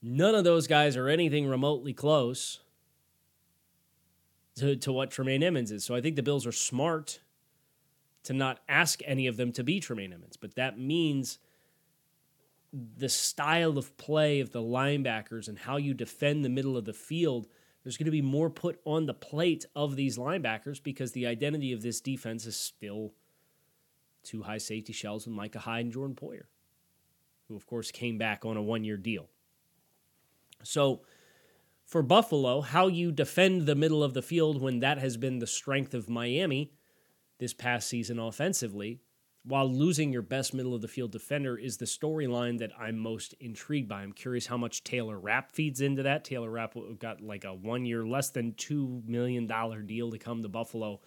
none 0.00 0.34
of 0.34 0.44
those 0.44 0.66
guys 0.66 0.96
are 0.96 1.08
anything 1.08 1.46
remotely 1.46 1.92
close 1.92 2.60
to, 4.56 4.74
to 4.76 4.92
what 4.92 5.10
Tremaine 5.10 5.42
Edmunds 5.42 5.70
is. 5.70 5.84
So 5.84 5.94
I 5.94 6.00
think 6.00 6.16
the 6.16 6.22
Bills 6.22 6.46
are 6.46 6.52
smart 6.52 7.20
to 8.24 8.32
not 8.32 8.60
ask 8.68 9.00
any 9.04 9.26
of 9.26 9.36
them 9.36 9.52
to 9.52 9.64
be 9.64 9.80
Tremaine 9.80 10.12
Edmunds, 10.12 10.36
but 10.36 10.54
that 10.54 10.78
means 10.78 11.38
the 12.72 13.08
style 13.08 13.76
of 13.76 13.96
play 13.96 14.40
of 14.40 14.52
the 14.52 14.62
linebackers 14.62 15.48
and 15.48 15.58
how 15.58 15.76
you 15.76 15.92
defend 15.92 16.44
the 16.44 16.48
middle 16.48 16.76
of 16.76 16.84
the 16.84 16.92
field. 16.92 17.46
There's 17.82 17.96
going 17.96 18.06
to 18.06 18.12
be 18.12 18.22
more 18.22 18.48
put 18.48 18.80
on 18.84 19.06
the 19.06 19.14
plate 19.14 19.66
of 19.74 19.96
these 19.96 20.16
linebackers 20.16 20.82
because 20.82 21.12
the 21.12 21.26
identity 21.26 21.72
of 21.72 21.82
this 21.82 22.00
defense 22.00 22.46
is 22.46 22.56
still 22.56 23.12
two 24.22 24.42
high 24.42 24.58
safety 24.58 24.92
shells 24.92 25.26
with 25.26 25.34
Micah 25.34 25.58
Hyde 25.58 25.86
and 25.86 25.92
Jordan 25.92 26.16
Poyer, 26.16 26.44
who, 27.48 27.56
of 27.56 27.66
course, 27.66 27.90
came 27.90 28.18
back 28.18 28.44
on 28.44 28.56
a 28.56 28.62
one 28.62 28.84
year 28.84 28.96
deal. 28.96 29.28
So, 30.62 31.02
for 31.84 32.02
Buffalo, 32.02 32.60
how 32.60 32.86
you 32.86 33.10
defend 33.10 33.66
the 33.66 33.74
middle 33.74 34.02
of 34.02 34.14
the 34.14 34.22
field 34.22 34.62
when 34.62 34.78
that 34.80 34.98
has 34.98 35.16
been 35.16 35.40
the 35.40 35.46
strength 35.46 35.92
of 35.92 36.08
Miami 36.08 36.72
this 37.42 37.52
past 37.52 37.88
season 37.88 38.20
offensively, 38.20 39.00
while 39.44 39.68
losing 39.68 40.12
your 40.12 40.22
best 40.22 40.54
middle 40.54 40.76
of 40.76 40.80
the 40.80 40.86
field 40.86 41.10
defender 41.10 41.58
is 41.58 41.76
the 41.76 41.84
storyline 41.84 42.60
that 42.60 42.70
I'm 42.78 42.96
most 42.96 43.34
intrigued 43.40 43.88
by. 43.88 44.02
I'm 44.02 44.12
curious 44.12 44.46
how 44.46 44.56
much 44.56 44.84
Taylor 44.84 45.18
Rapp 45.18 45.50
feeds 45.50 45.80
into 45.80 46.04
that. 46.04 46.24
Taylor 46.24 46.48
Rapp 46.48 46.76
got 47.00 47.20
like 47.20 47.42
a 47.42 47.52
one 47.52 47.84
year, 47.84 48.06
less 48.06 48.30
than 48.30 48.52
$2 48.52 49.08
million 49.08 49.48
deal 49.86 50.12
to 50.12 50.18
come 50.18 50.44
to 50.44 50.48
Buffalo, 50.48 51.00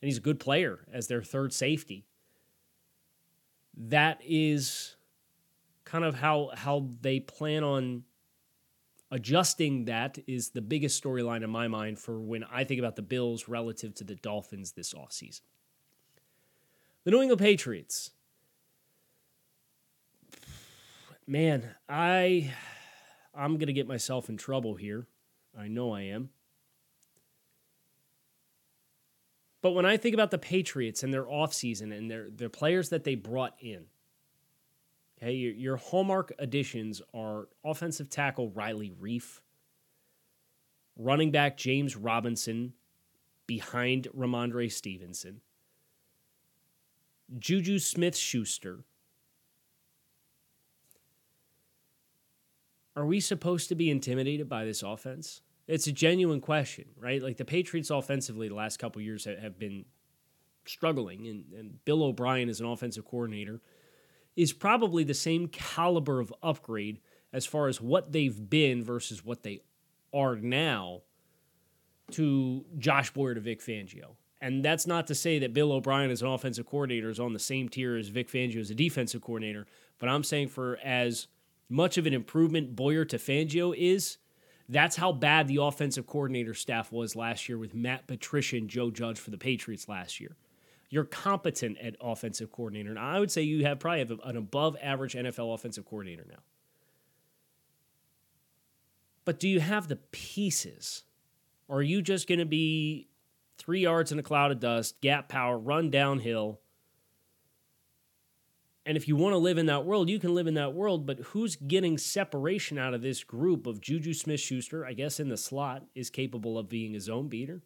and 0.00 0.08
he's 0.08 0.16
a 0.16 0.22
good 0.22 0.40
player 0.40 0.86
as 0.90 1.06
their 1.06 1.22
third 1.22 1.52
safety. 1.52 2.06
That 3.76 4.22
is 4.26 4.96
kind 5.84 6.04
of 6.04 6.14
how 6.14 6.50
how 6.54 6.88
they 7.02 7.20
plan 7.20 7.62
on 7.62 8.04
adjusting 9.10 9.84
that 9.84 10.18
is 10.26 10.50
the 10.50 10.62
biggest 10.62 11.02
storyline 11.02 11.44
in 11.44 11.50
my 11.50 11.68
mind 11.68 11.98
for 11.98 12.18
when 12.18 12.42
I 12.44 12.64
think 12.64 12.78
about 12.78 12.96
the 12.96 13.02
Bills 13.02 13.48
relative 13.48 13.94
to 13.96 14.04
the 14.04 14.14
Dolphins 14.14 14.72
this 14.72 14.94
offseason. 14.94 15.42
The 17.08 17.12
New 17.12 17.22
England 17.22 17.40
Patriots. 17.40 18.10
Man, 21.26 21.70
I 21.88 22.52
I'm 23.34 23.54
going 23.54 23.68
to 23.68 23.72
get 23.72 23.88
myself 23.88 24.28
in 24.28 24.36
trouble 24.36 24.74
here. 24.74 25.06
I 25.58 25.68
know 25.68 25.94
I 25.94 26.02
am. 26.02 26.28
But 29.62 29.70
when 29.70 29.86
I 29.86 29.96
think 29.96 30.12
about 30.12 30.30
the 30.30 30.36
Patriots 30.36 31.02
and 31.02 31.10
their 31.10 31.24
offseason 31.24 31.96
and 31.96 32.10
their 32.10 32.28
their 32.28 32.50
players 32.50 32.90
that 32.90 33.04
they 33.04 33.14
brought 33.14 33.54
in, 33.58 33.86
okay, 35.16 35.32
your, 35.32 35.54
your 35.54 35.76
hallmark 35.78 36.34
additions 36.38 37.00
are 37.14 37.48
offensive 37.64 38.10
tackle 38.10 38.50
Riley 38.50 38.92
Reiff, 39.00 39.40
running 40.94 41.30
back 41.30 41.56
James 41.56 41.96
Robinson 41.96 42.74
behind 43.46 44.08
Rhamondre 44.14 44.70
Stevenson, 44.70 45.40
Juju 47.38 47.78
Smith 47.78 48.16
Schuster. 48.16 48.84
Are 52.96 53.06
we 53.06 53.20
supposed 53.20 53.68
to 53.68 53.74
be 53.74 53.90
intimidated 53.90 54.48
by 54.48 54.64
this 54.64 54.82
offense? 54.82 55.42
It's 55.66 55.86
a 55.86 55.92
genuine 55.92 56.40
question, 56.40 56.86
right? 56.98 57.22
Like 57.22 57.36
the 57.36 57.44
Patriots 57.44 57.90
offensively 57.90 58.48
the 58.48 58.54
last 58.54 58.78
couple 58.78 59.02
years 59.02 59.24
have 59.24 59.58
been 59.58 59.84
struggling, 60.64 61.26
and, 61.26 61.44
and 61.52 61.84
Bill 61.84 62.02
O'Brien 62.02 62.48
as 62.48 62.60
an 62.60 62.66
offensive 62.66 63.04
coordinator 63.04 63.60
is 64.36 64.52
probably 64.52 65.04
the 65.04 65.14
same 65.14 65.48
caliber 65.48 66.20
of 66.20 66.32
upgrade 66.42 67.00
as 67.32 67.44
far 67.44 67.68
as 67.68 67.80
what 67.80 68.12
they've 68.12 68.48
been 68.48 68.82
versus 68.82 69.24
what 69.24 69.42
they 69.42 69.60
are 70.14 70.36
now 70.36 71.02
to 72.12 72.64
Josh 72.78 73.10
Boyer 73.10 73.34
to 73.34 73.40
Vic 73.40 73.60
Fangio. 73.60 74.16
And 74.40 74.64
that's 74.64 74.86
not 74.86 75.06
to 75.08 75.14
say 75.14 75.38
that 75.40 75.52
Bill 75.52 75.72
O'Brien 75.72 76.10
as 76.10 76.22
an 76.22 76.28
offensive 76.28 76.66
coordinator 76.66 77.10
is 77.10 77.18
on 77.18 77.32
the 77.32 77.38
same 77.38 77.68
tier 77.68 77.96
as 77.96 78.08
Vic 78.08 78.28
Fangio 78.30 78.60
as 78.60 78.70
a 78.70 78.74
defensive 78.74 79.20
coordinator, 79.20 79.66
but 79.98 80.08
I'm 80.08 80.22
saying 80.22 80.48
for 80.48 80.78
as 80.82 81.26
much 81.68 81.98
of 81.98 82.06
an 82.06 82.14
improvement 82.14 82.76
Boyer 82.76 83.04
to 83.06 83.18
Fangio 83.18 83.74
is, 83.76 84.18
that's 84.68 84.96
how 84.96 85.12
bad 85.12 85.48
the 85.48 85.56
offensive 85.60 86.06
coordinator 86.06 86.54
staff 86.54 86.92
was 86.92 87.16
last 87.16 87.48
year 87.48 87.58
with 87.58 87.74
Matt 87.74 88.06
Patricia 88.06 88.56
and 88.56 88.68
Joe 88.68 88.90
Judge 88.90 89.18
for 89.18 89.30
the 89.30 89.38
Patriots 89.38 89.88
last 89.88 90.20
year. 90.20 90.36
You're 90.90 91.04
competent 91.04 91.78
at 91.78 91.96
offensive 92.00 92.52
coordinator, 92.52 92.90
and 92.90 92.98
I 92.98 93.18
would 93.18 93.30
say 93.30 93.42
you 93.42 93.64
have 93.64 93.80
probably 93.80 94.00
have 94.00 94.12
an 94.24 94.36
above 94.36 94.76
average 94.80 95.14
NFL 95.14 95.54
offensive 95.54 95.84
coordinator 95.84 96.26
now. 96.28 96.38
But 99.24 99.38
do 99.38 99.48
you 99.48 99.60
have 99.60 99.88
the 99.88 99.96
pieces? 99.96 101.02
Or 101.66 101.78
are 101.78 101.82
you 101.82 102.00
just 102.00 102.26
going 102.26 102.38
to 102.38 102.46
be 102.46 103.08
three 103.68 103.80
yards 103.80 104.10
in 104.10 104.18
a 104.18 104.22
cloud 104.22 104.50
of 104.50 104.60
dust, 104.60 104.98
gap 105.02 105.28
power, 105.28 105.58
run 105.58 105.90
downhill? 105.90 106.58
And 108.86 108.96
if 108.96 109.06
you 109.06 109.14
want 109.14 109.34
to 109.34 109.38
live 109.38 109.58
in 109.58 109.66
that 109.66 109.84
world, 109.84 110.08
you 110.08 110.18
can 110.18 110.34
live 110.34 110.46
in 110.46 110.54
that 110.54 110.72
world, 110.72 111.04
but 111.04 111.18
who's 111.18 111.54
getting 111.54 111.98
separation 111.98 112.78
out 112.78 112.94
of 112.94 113.02
this 113.02 113.22
group 113.22 113.66
of 113.66 113.82
Juju 113.82 114.14
Smith 114.14 114.40
Schuster, 114.40 114.86
I 114.86 114.94
guess 114.94 115.20
in 115.20 115.28
the 115.28 115.36
slot, 115.36 115.84
is 115.94 116.08
capable 116.08 116.56
of 116.56 116.70
being 116.70 116.96
a 116.96 117.00
zone 117.00 117.28
beater? 117.28 117.60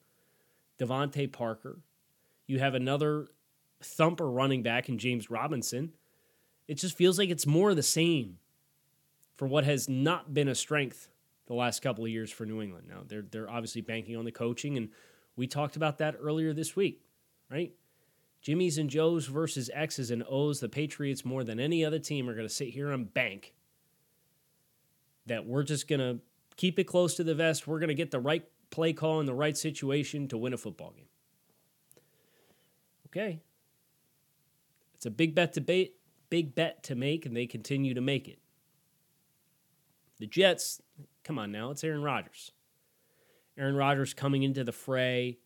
DeVante 0.81 1.31
Parker. 1.31 1.79
You 2.49 2.59
have 2.59 2.75
another 2.75 3.29
thumper 3.81 4.29
running 4.29 4.65
back 4.65 4.89
in 4.89 4.99
James 4.99 5.31
Robinson. 5.31 5.93
It 6.67 6.79
just 6.79 6.97
feels 6.97 7.17
like 7.17 7.31
it's 7.31 7.47
more 7.47 7.71
of 7.71 7.77
the 7.77 7.83
same 7.85 8.39
for 9.37 9.47
what 9.47 9.63
has 9.63 9.89
not 9.89 10.35
been 10.35 10.49
a 10.49 10.57
strength 10.57 11.11
the 11.47 11.55
last 11.55 11.81
couple 11.81 12.03
of 12.03 12.11
years 12.11 12.33
for 12.33 12.45
New 12.45 12.61
England. 12.61 12.89
Now 12.89 13.05
they're 13.07 13.23
they're 13.23 13.49
obviously 13.49 13.83
banking 13.83 14.17
on 14.17 14.25
the 14.25 14.33
coaching, 14.33 14.77
and 14.77 14.89
we 15.37 15.47
talked 15.47 15.77
about 15.77 15.99
that 15.99 16.17
earlier 16.21 16.53
this 16.53 16.77
week, 16.77 17.03
right? 17.51 17.73
Jimmy's 18.41 18.77
and 18.77 18.91
Joe's 18.91 19.27
versus 19.27 19.71
X's 19.73 20.11
and 20.11 20.25
O's. 20.29 20.61
The 20.61 20.69
Patriots, 20.69 21.25
more 21.25 21.45
than 21.45 21.61
any 21.61 21.85
other 21.85 21.99
team, 21.99 22.29
are 22.29 22.35
going 22.35 22.47
to 22.47 22.53
sit 22.53 22.69
here 22.69 22.91
and 22.91 23.12
bank 23.12 23.55
that 25.27 25.47
we're 25.47 25.62
just 25.62 25.87
going 25.87 26.01
to 26.01 26.21
keep 26.57 26.79
it 26.79 26.85
close 26.85 27.15
to 27.15 27.25
the 27.25 27.35
vest. 27.35 27.67
We're 27.67 27.79
going 27.79 27.89
to 27.89 27.95
get 27.95 28.11
the 28.11 28.21
right 28.21 28.45
play 28.71 28.93
call 28.93 29.21
in 29.21 29.27
the 29.27 29.35
right 29.35 29.57
situation 29.57 30.27
to 30.29 30.39
win 30.39 30.53
a 30.53 30.57
football 30.57 30.93
game. 30.97 31.07
Okay. 33.07 33.41
It's 34.95 35.07
a 35.07 35.11
big 35.11 35.35
bet 35.35 35.53
to 35.55 35.61
bait, 35.61 35.97
big 36.31 36.55
bet 36.55 36.83
to 36.85 36.95
make, 36.95 37.27
and 37.27 37.37
they 37.37 37.47
continue 37.47 37.95
to 37.95 38.01
make 38.01 38.27
it. 38.27 38.39
The 40.19 40.27
Jets, 40.27 40.81
come 41.25 41.39
on 41.39 41.53
now, 41.53 41.71
it's 41.71 41.85
Aaron 41.85 42.03
Rodgers. 42.03 42.53
Aaron 43.59 43.77
Rodgers 43.77 44.15
coming 44.15 44.43
into 44.43 44.65
the 44.65 44.73
fray, 44.73 45.39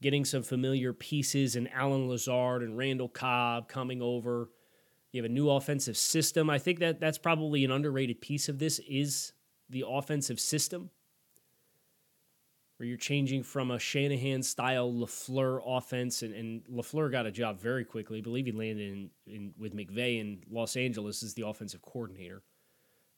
getting 0.00 0.24
some 0.24 0.42
familiar 0.42 0.92
pieces, 0.92 1.56
and 1.56 1.68
Allen 1.72 2.08
Lazard 2.08 2.62
and 2.62 2.76
Randall 2.76 3.08
Cobb 3.08 3.68
coming 3.68 4.00
over. 4.00 4.50
You 5.12 5.22
have 5.22 5.30
a 5.30 5.34
new 5.34 5.50
offensive 5.50 5.96
system. 5.96 6.48
I 6.48 6.58
think 6.58 6.78
that 6.78 7.00
that's 7.00 7.18
probably 7.18 7.64
an 7.64 7.70
underrated 7.70 8.20
piece 8.20 8.48
of 8.48 8.58
this 8.58 8.78
is 8.88 9.32
the 9.68 9.84
offensive 9.86 10.38
system, 10.38 10.90
where 12.76 12.86
you're 12.88 12.96
changing 12.96 13.42
from 13.42 13.70
a 13.72 13.78
Shanahan 13.78 14.42
style 14.42 14.92
Lafleur 14.92 15.60
offense, 15.66 16.22
and, 16.22 16.34
and 16.34 16.62
Lafleur 16.64 17.10
got 17.10 17.26
a 17.26 17.32
job 17.32 17.60
very 17.60 17.84
quickly. 17.84 18.18
I 18.18 18.22
believe 18.22 18.46
he 18.46 18.52
landed 18.52 18.92
in, 18.92 19.10
in 19.26 19.54
with 19.58 19.74
McVay 19.74 20.20
in 20.20 20.42
Los 20.50 20.76
Angeles 20.76 21.22
as 21.22 21.34
the 21.34 21.46
offensive 21.46 21.82
coordinator 21.82 22.42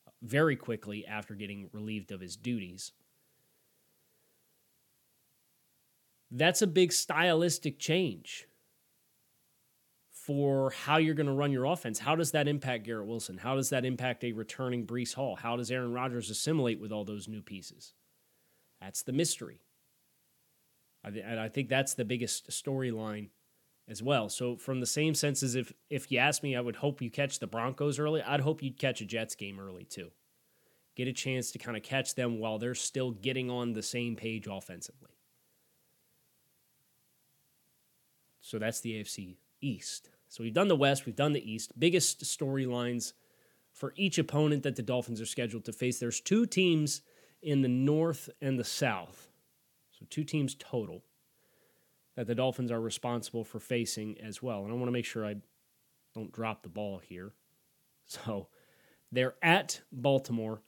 uh, 0.06 0.10
very 0.22 0.56
quickly 0.56 1.06
after 1.06 1.34
getting 1.34 1.68
relieved 1.72 2.10
of 2.10 2.20
his 2.20 2.36
duties. 2.36 2.92
That's 6.34 6.62
a 6.62 6.66
big 6.66 6.92
stylistic 6.92 7.78
change 7.78 8.48
for 10.10 10.70
how 10.70 10.96
you're 10.96 11.14
going 11.14 11.26
to 11.26 11.32
run 11.32 11.52
your 11.52 11.66
offense. 11.66 11.98
How 11.98 12.16
does 12.16 12.30
that 12.30 12.48
impact 12.48 12.84
Garrett 12.84 13.06
Wilson? 13.06 13.36
How 13.36 13.54
does 13.54 13.68
that 13.70 13.84
impact 13.84 14.24
a 14.24 14.32
returning 14.32 14.86
Breece 14.86 15.14
Hall? 15.14 15.36
How 15.36 15.56
does 15.56 15.70
Aaron 15.70 15.92
Rodgers 15.92 16.30
assimilate 16.30 16.80
with 16.80 16.90
all 16.90 17.04
those 17.04 17.28
new 17.28 17.42
pieces? 17.42 17.92
That's 18.80 19.02
the 19.02 19.12
mystery. 19.12 19.60
And 21.04 21.38
I 21.38 21.48
think 21.48 21.68
that's 21.68 21.94
the 21.94 22.04
biggest 22.04 22.48
storyline 22.48 23.28
as 23.88 24.02
well. 24.02 24.28
So, 24.28 24.56
from 24.56 24.80
the 24.80 24.86
same 24.86 25.14
sense 25.14 25.42
as 25.42 25.56
if 25.56 25.72
if 25.90 26.10
you 26.12 26.18
ask 26.18 26.42
me, 26.42 26.54
I 26.54 26.60
would 26.60 26.76
hope 26.76 27.02
you 27.02 27.10
catch 27.10 27.40
the 27.40 27.48
Broncos 27.48 27.98
early. 27.98 28.22
I'd 28.22 28.40
hope 28.40 28.62
you'd 28.62 28.78
catch 28.78 29.00
a 29.00 29.04
Jets 29.04 29.34
game 29.34 29.58
early 29.58 29.84
too. 29.84 30.12
Get 30.94 31.08
a 31.08 31.12
chance 31.12 31.50
to 31.52 31.58
kind 31.58 31.76
of 31.76 31.82
catch 31.82 32.14
them 32.14 32.38
while 32.38 32.58
they're 32.58 32.74
still 32.74 33.10
getting 33.10 33.50
on 33.50 33.72
the 33.72 33.82
same 33.82 34.14
page 34.14 34.46
offensively. 34.48 35.11
So 38.42 38.58
that's 38.58 38.80
the 38.80 39.00
AFC 39.00 39.36
East. 39.62 40.10
So 40.28 40.42
we've 40.42 40.52
done 40.52 40.68
the 40.68 40.76
West, 40.76 41.06
we've 41.06 41.16
done 41.16 41.32
the 41.32 41.50
East. 41.50 41.78
Biggest 41.78 42.22
storylines 42.24 43.14
for 43.72 43.94
each 43.96 44.18
opponent 44.18 44.64
that 44.64 44.76
the 44.76 44.82
Dolphins 44.82 45.20
are 45.20 45.26
scheduled 45.26 45.64
to 45.64 45.72
face. 45.72 45.98
There's 45.98 46.20
two 46.20 46.44
teams 46.44 47.00
in 47.40 47.62
the 47.62 47.68
North 47.68 48.28
and 48.40 48.58
the 48.58 48.64
South. 48.64 49.28
So 49.98 50.04
two 50.10 50.24
teams 50.24 50.54
total 50.58 51.02
that 52.16 52.26
the 52.26 52.34
Dolphins 52.34 52.70
are 52.70 52.80
responsible 52.80 53.44
for 53.44 53.58
facing 53.60 54.20
as 54.20 54.42
well. 54.42 54.64
And 54.64 54.72
I 54.72 54.74
want 54.74 54.86
to 54.88 54.92
make 54.92 55.04
sure 55.04 55.24
I 55.24 55.36
don't 56.14 56.32
drop 56.32 56.62
the 56.62 56.68
ball 56.68 56.98
here. 56.98 57.32
So 58.04 58.48
they're 59.12 59.36
at 59.42 59.80
Baltimore 59.92 60.60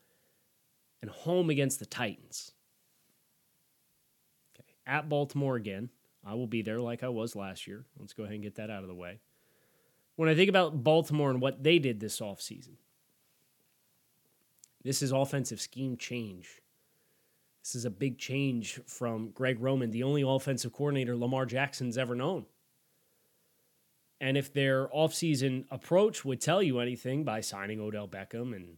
and 1.03 1.11
home 1.11 1.51
against 1.51 1.81
the 1.81 1.87
Titans. 1.87 2.53
Okay. 4.57 4.77
At 4.87 5.09
Baltimore 5.09 5.57
again. 5.57 5.91
I 6.27 6.35
will 6.35 6.47
be 6.47 6.63
there 6.63 6.81
like 6.81 7.03
I 7.03 7.09
was 7.09 7.37
last 7.37 7.67
year. 7.67 7.85
Let's 7.99 8.13
go 8.13 8.23
ahead 8.25 8.35
and 8.35 8.43
get 8.43 8.57
that 8.57 8.71
out 8.71 8.83
of 8.83 8.89
the 8.89 8.95
way. 8.95 9.21
When 10.17 10.29
I 10.29 10.35
think 10.35 10.49
about 10.49 10.83
Baltimore 10.85 11.31
and 11.31 11.41
what 11.41 11.63
they 11.63 11.79
did 11.79 12.01
this 12.01 12.21
offseason, 12.21 12.77
this 14.83 15.03
is 15.03 15.13
offensive 15.13 15.61
scheme 15.61 15.97
change. 15.97 16.61
This 17.63 17.75
is 17.75 17.85
a 17.85 17.91
big 17.91 18.19
change 18.19 18.81
from 18.87 19.31
Greg 19.31 19.59
Roman, 19.61 19.91
the 19.91 20.03
only 20.03 20.23
offensive 20.23 20.73
coordinator 20.73 21.17
Lamar 21.17 21.47
Jackson's 21.47 21.99
ever 21.99 22.15
known. 22.15 22.47
And 24.21 24.37
if 24.37 24.53
their 24.53 24.89
offseason 24.89 25.65
approach 25.71 26.25
would 26.25 26.41
tell 26.41 26.63
you 26.63 26.79
anything 26.79 27.25
by 27.25 27.41
signing 27.41 27.81
Odell 27.81 28.09
Beckham 28.09 28.55
and 28.55 28.77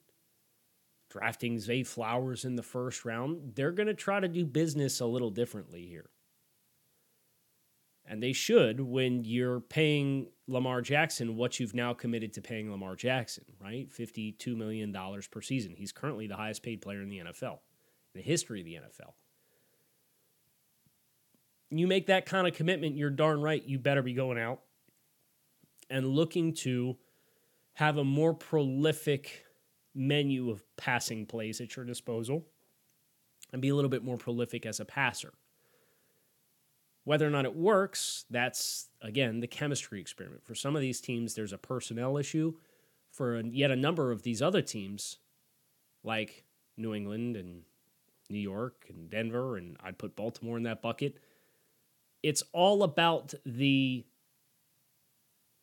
drafting 1.11 1.59
Zay 1.59 1.83
Flowers 1.83 2.45
in 2.45 2.57
the 2.57 2.63
first 2.63 3.05
round, 3.05 3.55
they're 3.55 3.73
going 3.73 3.87
to 3.87 3.95
try 3.95 4.21
to 4.21 4.29
do 4.29 4.45
business 4.45 5.01
a 5.01 5.07
little 5.07 5.31
differently 5.31 5.87
here. 5.87 6.11
And 8.09 8.23
they 8.23 8.33
should 8.33 8.81
when 8.81 9.25
you're 9.25 9.61
paying 9.61 10.29
Lamar 10.47 10.81
Jackson 10.81 11.37
what 11.37 11.59
you've 11.59 11.75
now 11.75 11.93
committed 11.93 12.33
to 12.35 12.41
paying 12.41 12.71
Lamar 12.71 12.95
Jackson, 12.95 13.45
right? 13.61 13.89
$52 13.91 14.57
million 14.57 14.97
per 15.31 15.41
season. 15.41 15.75
He's 15.77 15.93
currently 15.93 16.27
the 16.27 16.37
highest 16.37 16.63
paid 16.63 16.81
player 16.81 17.03
in 17.03 17.09
the 17.09 17.19
NFL 17.19 17.59
in 18.15 18.21
the 18.21 18.23
history 18.23 18.61
of 18.61 18.67
the 18.67 18.75
NFL. 18.75 19.13
You 21.71 21.89
make 21.89 22.07
that 22.07 22.27
kind 22.27 22.47
of 22.47 22.55
commitment, 22.55 22.97
you're 22.97 23.11
darn 23.11 23.41
right, 23.41 23.63
you 23.65 23.79
better 23.79 24.03
be 24.03 24.15
going 24.15 24.39
out 24.39 24.61
and 25.91 26.07
looking 26.07 26.55
to 26.55 26.97
have 27.75 27.97
a 27.97 28.05
more 28.05 28.35
prolific 28.35 29.45
menu 29.95 30.51
of 30.51 30.63
passing 30.77 31.27
plays 31.27 31.61
at 31.61 31.75
your 31.75 31.85
disposal 31.85 32.47
and 33.53 33.61
be 33.61 33.69
a 33.69 33.75
little 33.75 33.91
bit 33.91 34.05
more 34.05 34.17
prolific 34.17 34.65
as 34.65 34.79
a 34.79 34.85
passer. 34.85 35.33
Whether 37.07 37.25
or 37.25 37.31
not 37.31 37.45
it 37.45 37.55
works, 37.55 38.25
that's 38.31 38.89
again 39.01 39.39
the 39.39 39.47
chemistry 39.47 40.01
experiment. 40.01 40.45
For 40.45 40.57
some 40.57 40.75
of 40.75 40.83
these 40.83 41.01
teams, 41.01 41.35
there's 41.35 41.53
a 41.53 41.59
personnel 41.59 42.19
issue. 42.19 42.55
For 43.13 43.39
yet 43.39 43.71
a 43.71 43.77
number 43.77 44.11
of 44.11 44.25
these 44.25 44.43
other 44.43 44.61
teams, 44.61 45.19
like 46.03 46.43
New 46.77 46.95
England 46.95 47.37
and 47.37 47.63
New 48.29 48.41
York 48.41 48.87
and 48.89 49.09
Denver, 49.09 49.57
and 49.57 49.77
I'd 49.85 49.99
put 49.99 50.17
Baltimore 50.17 50.57
in 50.57 50.65
that 50.65 50.83
bucket. 50.83 51.21
It's 52.25 52.43
all 52.53 52.83
about 52.83 53.35
the 53.45 54.05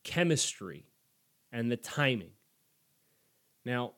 chemistry 0.06 0.86
and 1.52 1.70
the 1.70 1.76
timing. 1.76 2.32
Now, 3.66 3.96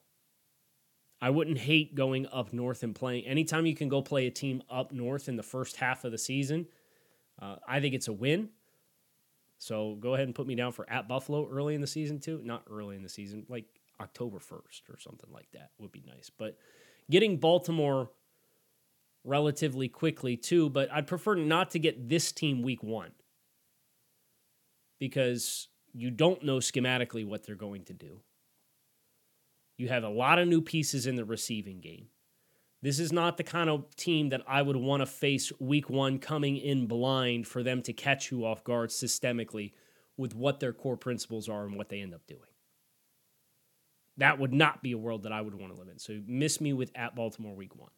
I 1.22 1.30
wouldn't 1.30 1.60
hate 1.60 1.94
going 1.94 2.26
up 2.34 2.54
north 2.54 2.82
and 2.82 2.96
playing. 2.96 3.28
Anytime 3.28 3.68
you 3.68 3.76
can 3.76 3.88
go 3.88 4.02
play 4.02 4.26
a 4.26 4.32
team 4.32 4.64
up 4.68 4.92
north 4.92 5.30
in 5.30 5.36
the 5.36 5.44
first 5.44 5.76
half 5.76 6.06
of 6.06 6.12
the 6.12 6.18
season, 6.18 6.66
uh, 7.42 7.58
I 7.68 7.80
think 7.80 7.96
it's 7.96 8.08
a 8.08 8.14
win. 8.14 8.50
So 9.58 9.96
go 10.00 10.14
ahead 10.14 10.28
and 10.28 10.36
put 10.36 10.48
me 10.48 10.56
down 10.56 10.72
for 10.72 10.90
at 10.90 11.08
Buffalo 11.08 11.48
early 11.50 11.76
in 11.76 11.82
the 11.82 11.88
season, 11.88 12.20
too. 12.20 12.42
Not 12.44 12.64
early 12.70 12.96
in 12.96 13.04
the 13.04 13.10
season, 13.10 13.46
like 13.50 13.66
October 14.02 14.40
1st 14.40 14.90
or 14.90 15.00
something 15.00 15.30
like 15.32 15.48
that 15.54 15.72
would 15.80 15.92
be 15.92 16.04
nice. 16.06 16.30
But 16.30 16.58
getting 17.10 17.38
Baltimore 17.38 18.10
relatively 19.24 19.90
quickly 19.90 20.38
too, 20.38 20.70
but 20.70 20.92
I'd 20.92 21.08
prefer 21.08 21.36
not 21.36 21.72
to 21.72 21.80
get 21.80 22.10
this 22.10 22.32
team 22.32 22.62
week 22.62 22.84
one 22.84 23.12
because 25.00 25.68
you 25.94 26.12
don't 26.12 26.44
know 26.44 26.58
schematically 26.58 27.26
what 27.26 27.46
they're 27.46 27.56
going 27.56 27.84
to 27.86 27.94
do. 27.94 28.22
You 29.78 29.90
have 29.90 30.04
a 30.04 30.10
lot 30.10 30.40
of 30.40 30.48
new 30.48 30.62
pieces 30.62 31.06
in 31.08 31.16
the 31.16 31.26
receiving 31.26 31.82
game. 31.82 32.08
This 32.86 33.00
is 33.00 33.12
not 33.12 33.38
the 33.38 33.44
kind 33.44 33.68
of 33.68 33.96
team 33.96 34.30
that 34.30 34.44
I 34.48 34.62
would 34.62 34.76
want 34.76 35.02
to 35.02 35.08
face 35.08 35.52
week 35.60 35.90
one 35.90 36.20
coming 36.20 36.56
in 36.56 36.86
blind 36.86 37.48
for 37.48 37.64
them 37.64 37.82
to 37.82 37.94
catch 37.94 38.30
you 38.30 38.46
off 38.46 38.64
guard 38.64 38.92
systemically 38.92 39.72
with 40.18 40.36
what 40.36 40.60
their 40.60 40.72
core 40.72 40.96
principles 40.96 41.50
are 41.50 41.66
and 41.66 41.78
what 41.78 41.90
they 41.90 42.00
end 42.00 42.14
up 42.14 42.28
doing. 42.28 42.42
That 44.18 44.38
would 44.38 44.54
not 44.54 44.84
be 44.84 44.92
a 44.92 45.00
world 45.00 45.24
that 45.24 45.32
I 45.32 45.42
would 45.42 45.56
want 45.56 45.74
to 45.74 45.80
live 45.80 45.88
in. 45.88 45.98
So 45.98 46.22
miss 46.28 46.62
me 46.62 46.74
with 46.74 46.92
at 46.94 47.16
Baltimore 47.16 47.56
week 47.56 47.76
one. 47.76 47.90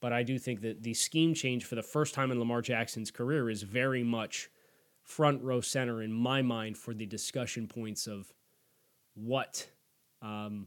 But 0.00 0.12
I 0.12 0.24
do 0.24 0.36
think 0.36 0.62
that 0.62 0.82
the 0.82 0.94
scheme 0.94 1.32
change 1.32 1.64
for 1.64 1.76
the 1.76 1.82
first 1.84 2.12
time 2.12 2.32
in 2.32 2.40
Lamar 2.40 2.62
Jackson's 2.62 3.12
career 3.12 3.48
is 3.48 3.62
very 3.62 4.02
much 4.02 4.50
front 5.04 5.44
row 5.44 5.60
center 5.60 6.02
in 6.02 6.12
my 6.12 6.42
mind 6.42 6.76
for 6.76 6.92
the 6.92 7.06
discussion 7.06 7.68
points 7.68 8.08
of 8.08 8.32
what 9.14 9.68
um, 10.22 10.66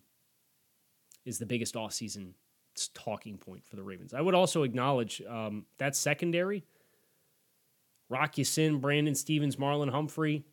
is 1.25 1.37
the 1.37 1.45
biggest 1.45 1.75
offseason 1.75 2.35
talking 2.89 3.37
point 3.37 3.65
for 3.65 3.75
the 3.75 3.83
Ravens. 3.83 4.13
I 4.13 4.21
would 4.21 4.35
also 4.35 4.63
acknowledge 4.63 5.21
um, 5.27 5.65
that 5.77 5.95
secondary 5.95 6.63
Rock 8.09 8.37
Ya-Sin, 8.37 8.79
Brandon 8.79 9.15
Stephens, 9.15 9.55
Marlon 9.55 9.89
Humphrey, 9.89 10.43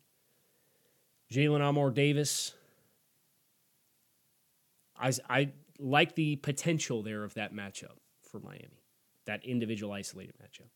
Jalyn 1.31 1.61
Armour 1.61 1.91
Davis. 1.91 2.53
I, 4.99 5.11
I 5.29 5.51
like 5.79 6.15
the 6.15 6.37
potential 6.37 7.03
there 7.03 7.23
of 7.23 7.33
that 7.35 7.53
matchup 7.53 7.97
for 8.21 8.39
Miami, 8.39 8.83
that 9.25 9.43
individual 9.45 9.93
isolated 9.93 10.35
matchup. 10.41 10.69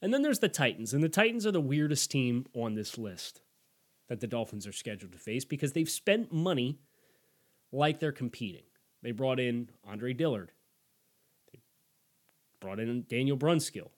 And 0.00 0.12
then 0.12 0.22
there's 0.22 0.38
the 0.38 0.48
Titans, 0.48 0.94
and 0.94 1.02
the 1.02 1.08
Titans 1.08 1.46
are 1.46 1.52
the 1.52 1.60
weirdest 1.60 2.10
team 2.10 2.46
on 2.54 2.74
this 2.74 2.98
list 2.98 3.40
that 4.08 4.20
the 4.20 4.26
Dolphins 4.26 4.66
are 4.66 4.72
scheduled 4.72 5.12
to 5.12 5.18
face 5.18 5.44
because 5.44 5.72
they've 5.72 5.88
spent 5.88 6.32
money 6.32 6.78
like 7.72 8.00
they're 8.00 8.12
competing. 8.12 8.62
They 9.02 9.12
brought 9.12 9.40
in 9.40 9.70
Andre 9.86 10.12
Dillard, 10.12 10.52
brought 12.60 12.80
in 12.80 13.04
Daniel 13.08 13.36
Brunskill. 13.36 13.90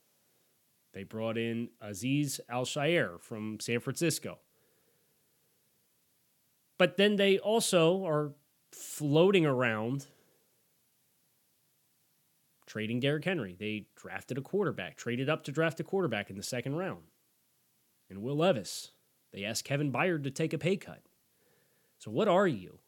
They 0.93 1.05
brought 1.05 1.39
in 1.39 1.71
Aziz 1.81 2.41
Al-Shaair 2.49 3.21
from 3.21 3.61
San 3.61 3.81
Francisco. 3.81 4.39
But 6.79 6.97
then 6.97 7.17
they 7.17 7.39
also 7.39 8.07
are 8.07 8.33
floating 8.73 9.45
around 9.45 10.07
trading 12.71 13.01
Derrick 13.01 13.25
Henry. 13.25 13.57
They 13.59 13.87
drafted 13.97 14.39
a 14.39 14.43
quarterback, 14.43 14.97
traded 14.97 15.29
up 15.29 15.45
to 15.45 15.53
draft 15.53 15.81
a 15.81 15.85
quarterback 15.85 16.31
in 16.31 16.37
the 16.37 16.43
second 16.43 16.77
round. 16.77 17.03
And 18.09 18.23
Will 18.23 18.37
Levis. 18.37 18.93
They 19.33 19.45
asked 19.45 19.65
Kevin 19.65 19.93
Byard 19.93 20.25
to 20.25 20.31
take 20.31 20.53
a 20.53 20.59
pay 20.59 20.77
cut. 20.77 21.03
So, 21.99 22.11
what 22.11 22.29
are 22.29 22.47
you? 22.47 22.79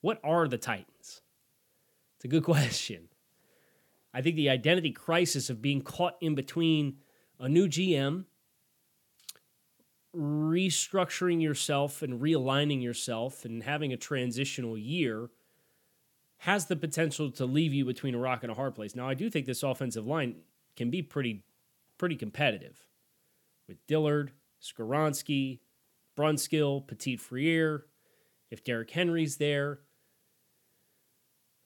What 0.00 0.20
are 0.24 0.48
the 0.48 0.58
Titans? 0.58 1.20
It's 2.16 2.24
a 2.24 2.28
good 2.28 2.44
question. 2.44 3.09
I 4.12 4.22
think 4.22 4.36
the 4.36 4.50
identity 4.50 4.90
crisis 4.90 5.50
of 5.50 5.62
being 5.62 5.82
caught 5.82 6.16
in 6.20 6.34
between 6.34 6.96
a 7.38 7.48
new 7.48 7.68
GM, 7.68 8.24
restructuring 10.14 11.40
yourself 11.40 12.02
and 12.02 12.20
realigning 12.20 12.82
yourself 12.82 13.44
and 13.44 13.62
having 13.62 13.92
a 13.92 13.96
transitional 13.96 14.76
year 14.76 15.30
has 16.38 16.66
the 16.66 16.76
potential 16.76 17.30
to 17.30 17.44
leave 17.44 17.72
you 17.72 17.84
between 17.84 18.14
a 18.14 18.18
rock 18.18 18.42
and 18.42 18.50
a 18.50 18.54
hard 18.54 18.74
place. 18.74 18.96
Now, 18.96 19.08
I 19.08 19.14
do 19.14 19.30
think 19.30 19.46
this 19.46 19.62
offensive 19.62 20.06
line 20.06 20.36
can 20.76 20.90
be 20.90 21.02
pretty 21.02 21.44
pretty 21.98 22.16
competitive 22.16 22.86
with 23.68 23.86
Dillard, 23.86 24.32
Skoronski, 24.60 25.60
Brunskill, 26.16 26.86
Petit 26.86 27.16
Frere, 27.16 27.84
if 28.50 28.64
Derrick 28.64 28.90
Henry's 28.90 29.36
there 29.36 29.80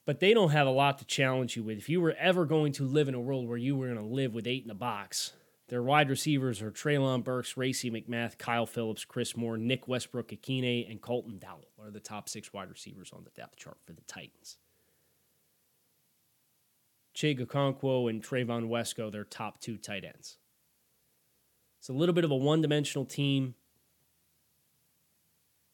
but 0.07 0.21
they 0.21 0.35
don't 0.35 0.51
have 0.51 0.67
a 0.67 0.71
lot 0.71 0.99
to 0.99 1.05
challenge 1.05 1.57
you 1.57 1.63
with. 1.63 1.79
If 1.79 1.89
you 1.89 2.01
were 2.01 2.15
ever 2.19 2.45
going 2.45 2.73
to 2.75 2.85
live 2.85 3.09
in 3.09 3.15
a 3.15 3.21
world 3.21 3.49
where 3.49 3.57
you 3.57 3.77
were 3.77 3.87
going 3.87 3.99
to 3.99 4.05
live 4.05 4.35
with 4.35 4.47
eight 4.47 4.65
in 4.65 4.71
a 4.71 4.75
box, 4.75 5.33
their 5.69 5.83
wide 5.83 6.11
receivers 6.11 6.61
are 6.61 6.71
Treylon 6.71 7.25
Burks, 7.25 7.57
Racey 7.57 7.91
McMath, 7.91 8.37
Kyle 8.37 8.67
Phillips, 8.67 9.05
Chris 9.05 9.37
Moore, 9.37 9.57
Nick 9.57 9.89
Westbrook 9.89 10.29
Ikhine, 10.29 10.91
and 10.91 11.01
Colton 11.01 11.39
Dowell 11.39 11.71
are 11.83 11.91
the 11.91 12.01
top 12.01 12.29
six 12.29 12.53
wide 12.53 12.71
receivers 12.71 13.11
on 13.15 13.25
the 13.25 13.31
depth 13.31 13.57
chart 13.57 13.79
for 13.85 13.93
the 13.93 14.03
Titans. 14.03 14.59
Chig 17.17 17.41
Okonkwo 17.41 18.11
and 18.11 18.23
Trevon 18.23 18.69
Wesco, 18.69 19.11
their 19.11 19.25
top 19.25 19.61
two 19.61 19.79
tight 19.79 20.05
ends. 20.05 20.37
It's 21.79 21.89
a 21.89 21.93
little 21.93 22.15
bit 22.15 22.25
of 22.25 22.31
a 22.31 22.37
one 22.37 22.61
dimensional 22.61 23.05
team 23.05 23.55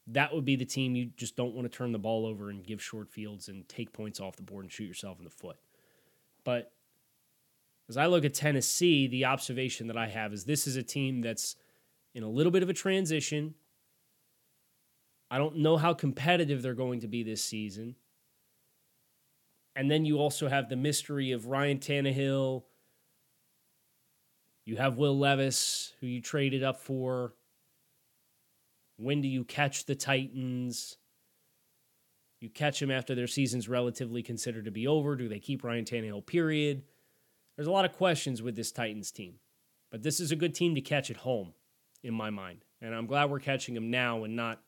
that 0.08 0.34
would 0.34 0.44
be 0.44 0.56
the 0.56 0.64
team 0.64 0.96
you 0.96 1.10
just 1.16 1.36
don't 1.36 1.54
want 1.54 1.70
to 1.70 1.76
turn 1.76 1.92
the 1.92 1.98
ball 1.98 2.26
over 2.26 2.50
and 2.50 2.64
give 2.64 2.82
short 2.82 3.10
fields 3.10 3.48
and 3.48 3.68
take 3.68 3.92
points 3.92 4.20
off 4.20 4.36
the 4.36 4.42
board 4.42 4.64
and 4.64 4.72
shoot 4.72 4.84
yourself 4.84 5.18
in 5.18 5.24
the 5.24 5.30
foot. 5.30 5.56
But 6.44 6.72
as 7.88 7.96
I 7.96 8.06
look 8.06 8.24
at 8.24 8.34
Tennessee, 8.34 9.06
the 9.06 9.24
observation 9.24 9.88
that 9.88 9.96
I 9.96 10.08
have 10.08 10.32
is 10.32 10.44
this 10.44 10.66
is 10.66 10.76
a 10.76 10.82
team 10.82 11.20
that's 11.20 11.56
in 12.14 12.22
a 12.22 12.28
little 12.28 12.52
bit 12.52 12.62
of 12.62 12.70
a 12.70 12.74
transition. 12.74 13.54
I 15.30 15.38
don't 15.38 15.58
know 15.58 15.76
how 15.76 15.94
competitive 15.94 16.62
they're 16.62 16.74
going 16.74 17.00
to 17.00 17.08
be 17.08 17.22
this 17.22 17.44
season. 17.44 17.94
And 19.76 19.90
then 19.90 20.04
you 20.04 20.18
also 20.18 20.48
have 20.48 20.68
the 20.68 20.76
mystery 20.76 21.32
of 21.32 21.46
Ryan 21.46 21.78
Tannehill. 21.78 22.64
You 24.64 24.76
have 24.76 24.96
Will 24.96 25.18
Levis, 25.18 25.92
who 26.00 26.06
you 26.06 26.20
traded 26.20 26.64
up 26.64 26.80
for. 26.80 27.34
When 29.00 29.22
do 29.22 29.28
you 29.28 29.44
catch 29.44 29.86
the 29.86 29.94
Titans? 29.94 30.98
You 32.38 32.50
catch 32.50 32.80
them 32.80 32.90
after 32.90 33.14
their 33.14 33.26
season's 33.26 33.66
relatively 33.66 34.22
considered 34.22 34.66
to 34.66 34.70
be 34.70 34.86
over. 34.86 35.16
Do 35.16 35.26
they 35.26 35.38
keep 35.38 35.64
Ryan 35.64 35.86
Tannehill, 35.86 36.26
period? 36.26 36.82
There's 37.56 37.66
a 37.66 37.70
lot 37.70 37.86
of 37.86 37.92
questions 37.92 38.42
with 38.42 38.56
this 38.56 38.70
Titans 38.70 39.10
team. 39.10 39.36
But 39.90 40.02
this 40.02 40.20
is 40.20 40.32
a 40.32 40.36
good 40.36 40.54
team 40.54 40.74
to 40.74 40.82
catch 40.82 41.10
at 41.10 41.16
home, 41.16 41.54
in 42.02 42.12
my 42.12 42.28
mind. 42.28 42.66
And 42.82 42.94
I'm 42.94 43.06
glad 43.06 43.30
we're 43.30 43.40
catching 43.40 43.74
them 43.74 43.90
now 43.90 44.24
and 44.24 44.36
not 44.36 44.60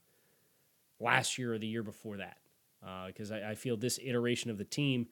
last 0.99 1.37
year 1.37 1.53
or 1.53 1.59
the 1.59 1.67
year 1.67 1.83
before 1.83 2.17
that. 2.17 2.39
Because 3.07 3.31
uh, 3.33 3.35
I, 3.35 3.51
I 3.51 3.55
feel 3.55 3.77
this 3.77 3.99
iteration 4.03 4.51
of 4.51 4.57
the 4.57 4.65
team 4.65 5.09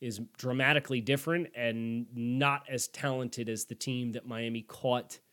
is 0.00 0.20
dramatically 0.38 1.00
different 1.00 1.48
and 1.56 2.06
not 2.14 2.66
as 2.68 2.86
talented 2.86 3.48
as 3.48 3.64
the 3.64 3.74
team 3.74 4.12
that 4.12 4.28
Miami 4.28 4.62
caught– 4.62 5.18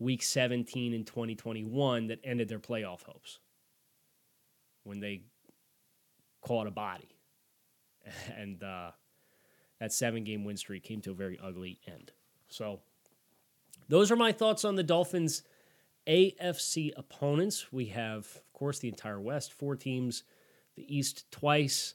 week 0.00 0.22
17 0.22 0.92
in 0.92 1.04
2021 1.04 2.08
that 2.08 2.18
ended 2.24 2.48
their 2.48 2.58
playoff 2.58 3.04
hopes 3.04 3.38
when 4.82 4.98
they 4.98 5.22
caught 6.40 6.66
a 6.66 6.72
body. 6.72 7.14
And 8.36 8.62
uh, 8.64 8.90
that 9.78 9.92
seven 9.92 10.24
game 10.24 10.42
win 10.42 10.56
streak 10.56 10.82
came 10.82 11.02
to 11.02 11.10
a 11.10 11.14
very 11.14 11.38
ugly 11.40 11.78
end. 11.86 12.12
So, 12.48 12.80
those 13.88 14.10
are 14.10 14.16
my 14.16 14.32
thoughts 14.32 14.64
on 14.64 14.74
the 14.74 14.82
Dolphins' 14.82 15.42
AFC 16.08 16.92
opponents. 16.96 17.70
We 17.70 17.86
have, 17.86 18.20
of 18.36 18.52
course, 18.54 18.78
the 18.78 18.88
entire 18.88 19.20
West, 19.20 19.52
four 19.52 19.76
teams, 19.76 20.24
the 20.76 20.96
East 20.96 21.30
twice, 21.30 21.94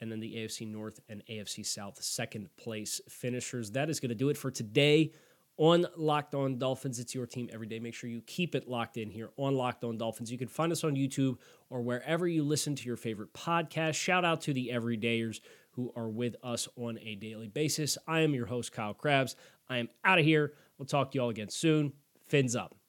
and 0.00 0.12
then 0.12 0.20
the 0.20 0.34
AFC 0.36 0.70
North 0.70 1.00
and 1.08 1.22
AFC 1.28 1.64
South 1.64 2.02
second 2.02 2.54
place 2.56 3.00
finishers. 3.08 3.70
That 3.72 3.88
is 3.88 3.98
going 3.98 4.10
to 4.10 4.14
do 4.14 4.28
it 4.28 4.36
for 4.36 4.50
today 4.50 5.12
on 5.60 5.86
Locked 5.94 6.34
On 6.34 6.58
Dolphins. 6.58 6.98
It's 6.98 7.14
your 7.14 7.26
team 7.26 7.50
every 7.52 7.66
day. 7.66 7.78
Make 7.78 7.92
sure 7.92 8.08
you 8.08 8.22
keep 8.22 8.54
it 8.54 8.66
locked 8.66 8.96
in 8.96 9.10
here 9.10 9.28
on 9.36 9.54
Locked 9.54 9.84
On 9.84 9.98
Dolphins. 9.98 10.32
You 10.32 10.38
can 10.38 10.48
find 10.48 10.72
us 10.72 10.82
on 10.84 10.96
YouTube 10.96 11.36
or 11.68 11.82
wherever 11.82 12.26
you 12.26 12.42
listen 12.42 12.74
to 12.74 12.86
your 12.86 12.96
favorite 12.96 13.34
podcast. 13.34 13.94
Shout 13.94 14.24
out 14.24 14.40
to 14.42 14.54
the 14.54 14.70
everydayers 14.72 15.40
who 15.72 15.92
are 15.94 16.08
with 16.08 16.34
us 16.42 16.66
on 16.76 16.98
a 17.02 17.14
daily 17.14 17.48
basis. 17.48 17.98
I 18.08 18.20
am 18.20 18.32
your 18.32 18.46
host, 18.46 18.72
Kyle 18.72 18.94
Crabbs. 18.94 19.36
I 19.68 19.76
am 19.76 19.90
out 20.02 20.18
of 20.18 20.24
here. 20.24 20.54
We'll 20.78 20.86
talk 20.86 21.12
to 21.12 21.18
you 21.18 21.22
all 21.22 21.28
again 21.28 21.50
soon. 21.50 21.92
Fins 22.26 22.56
up. 22.56 22.79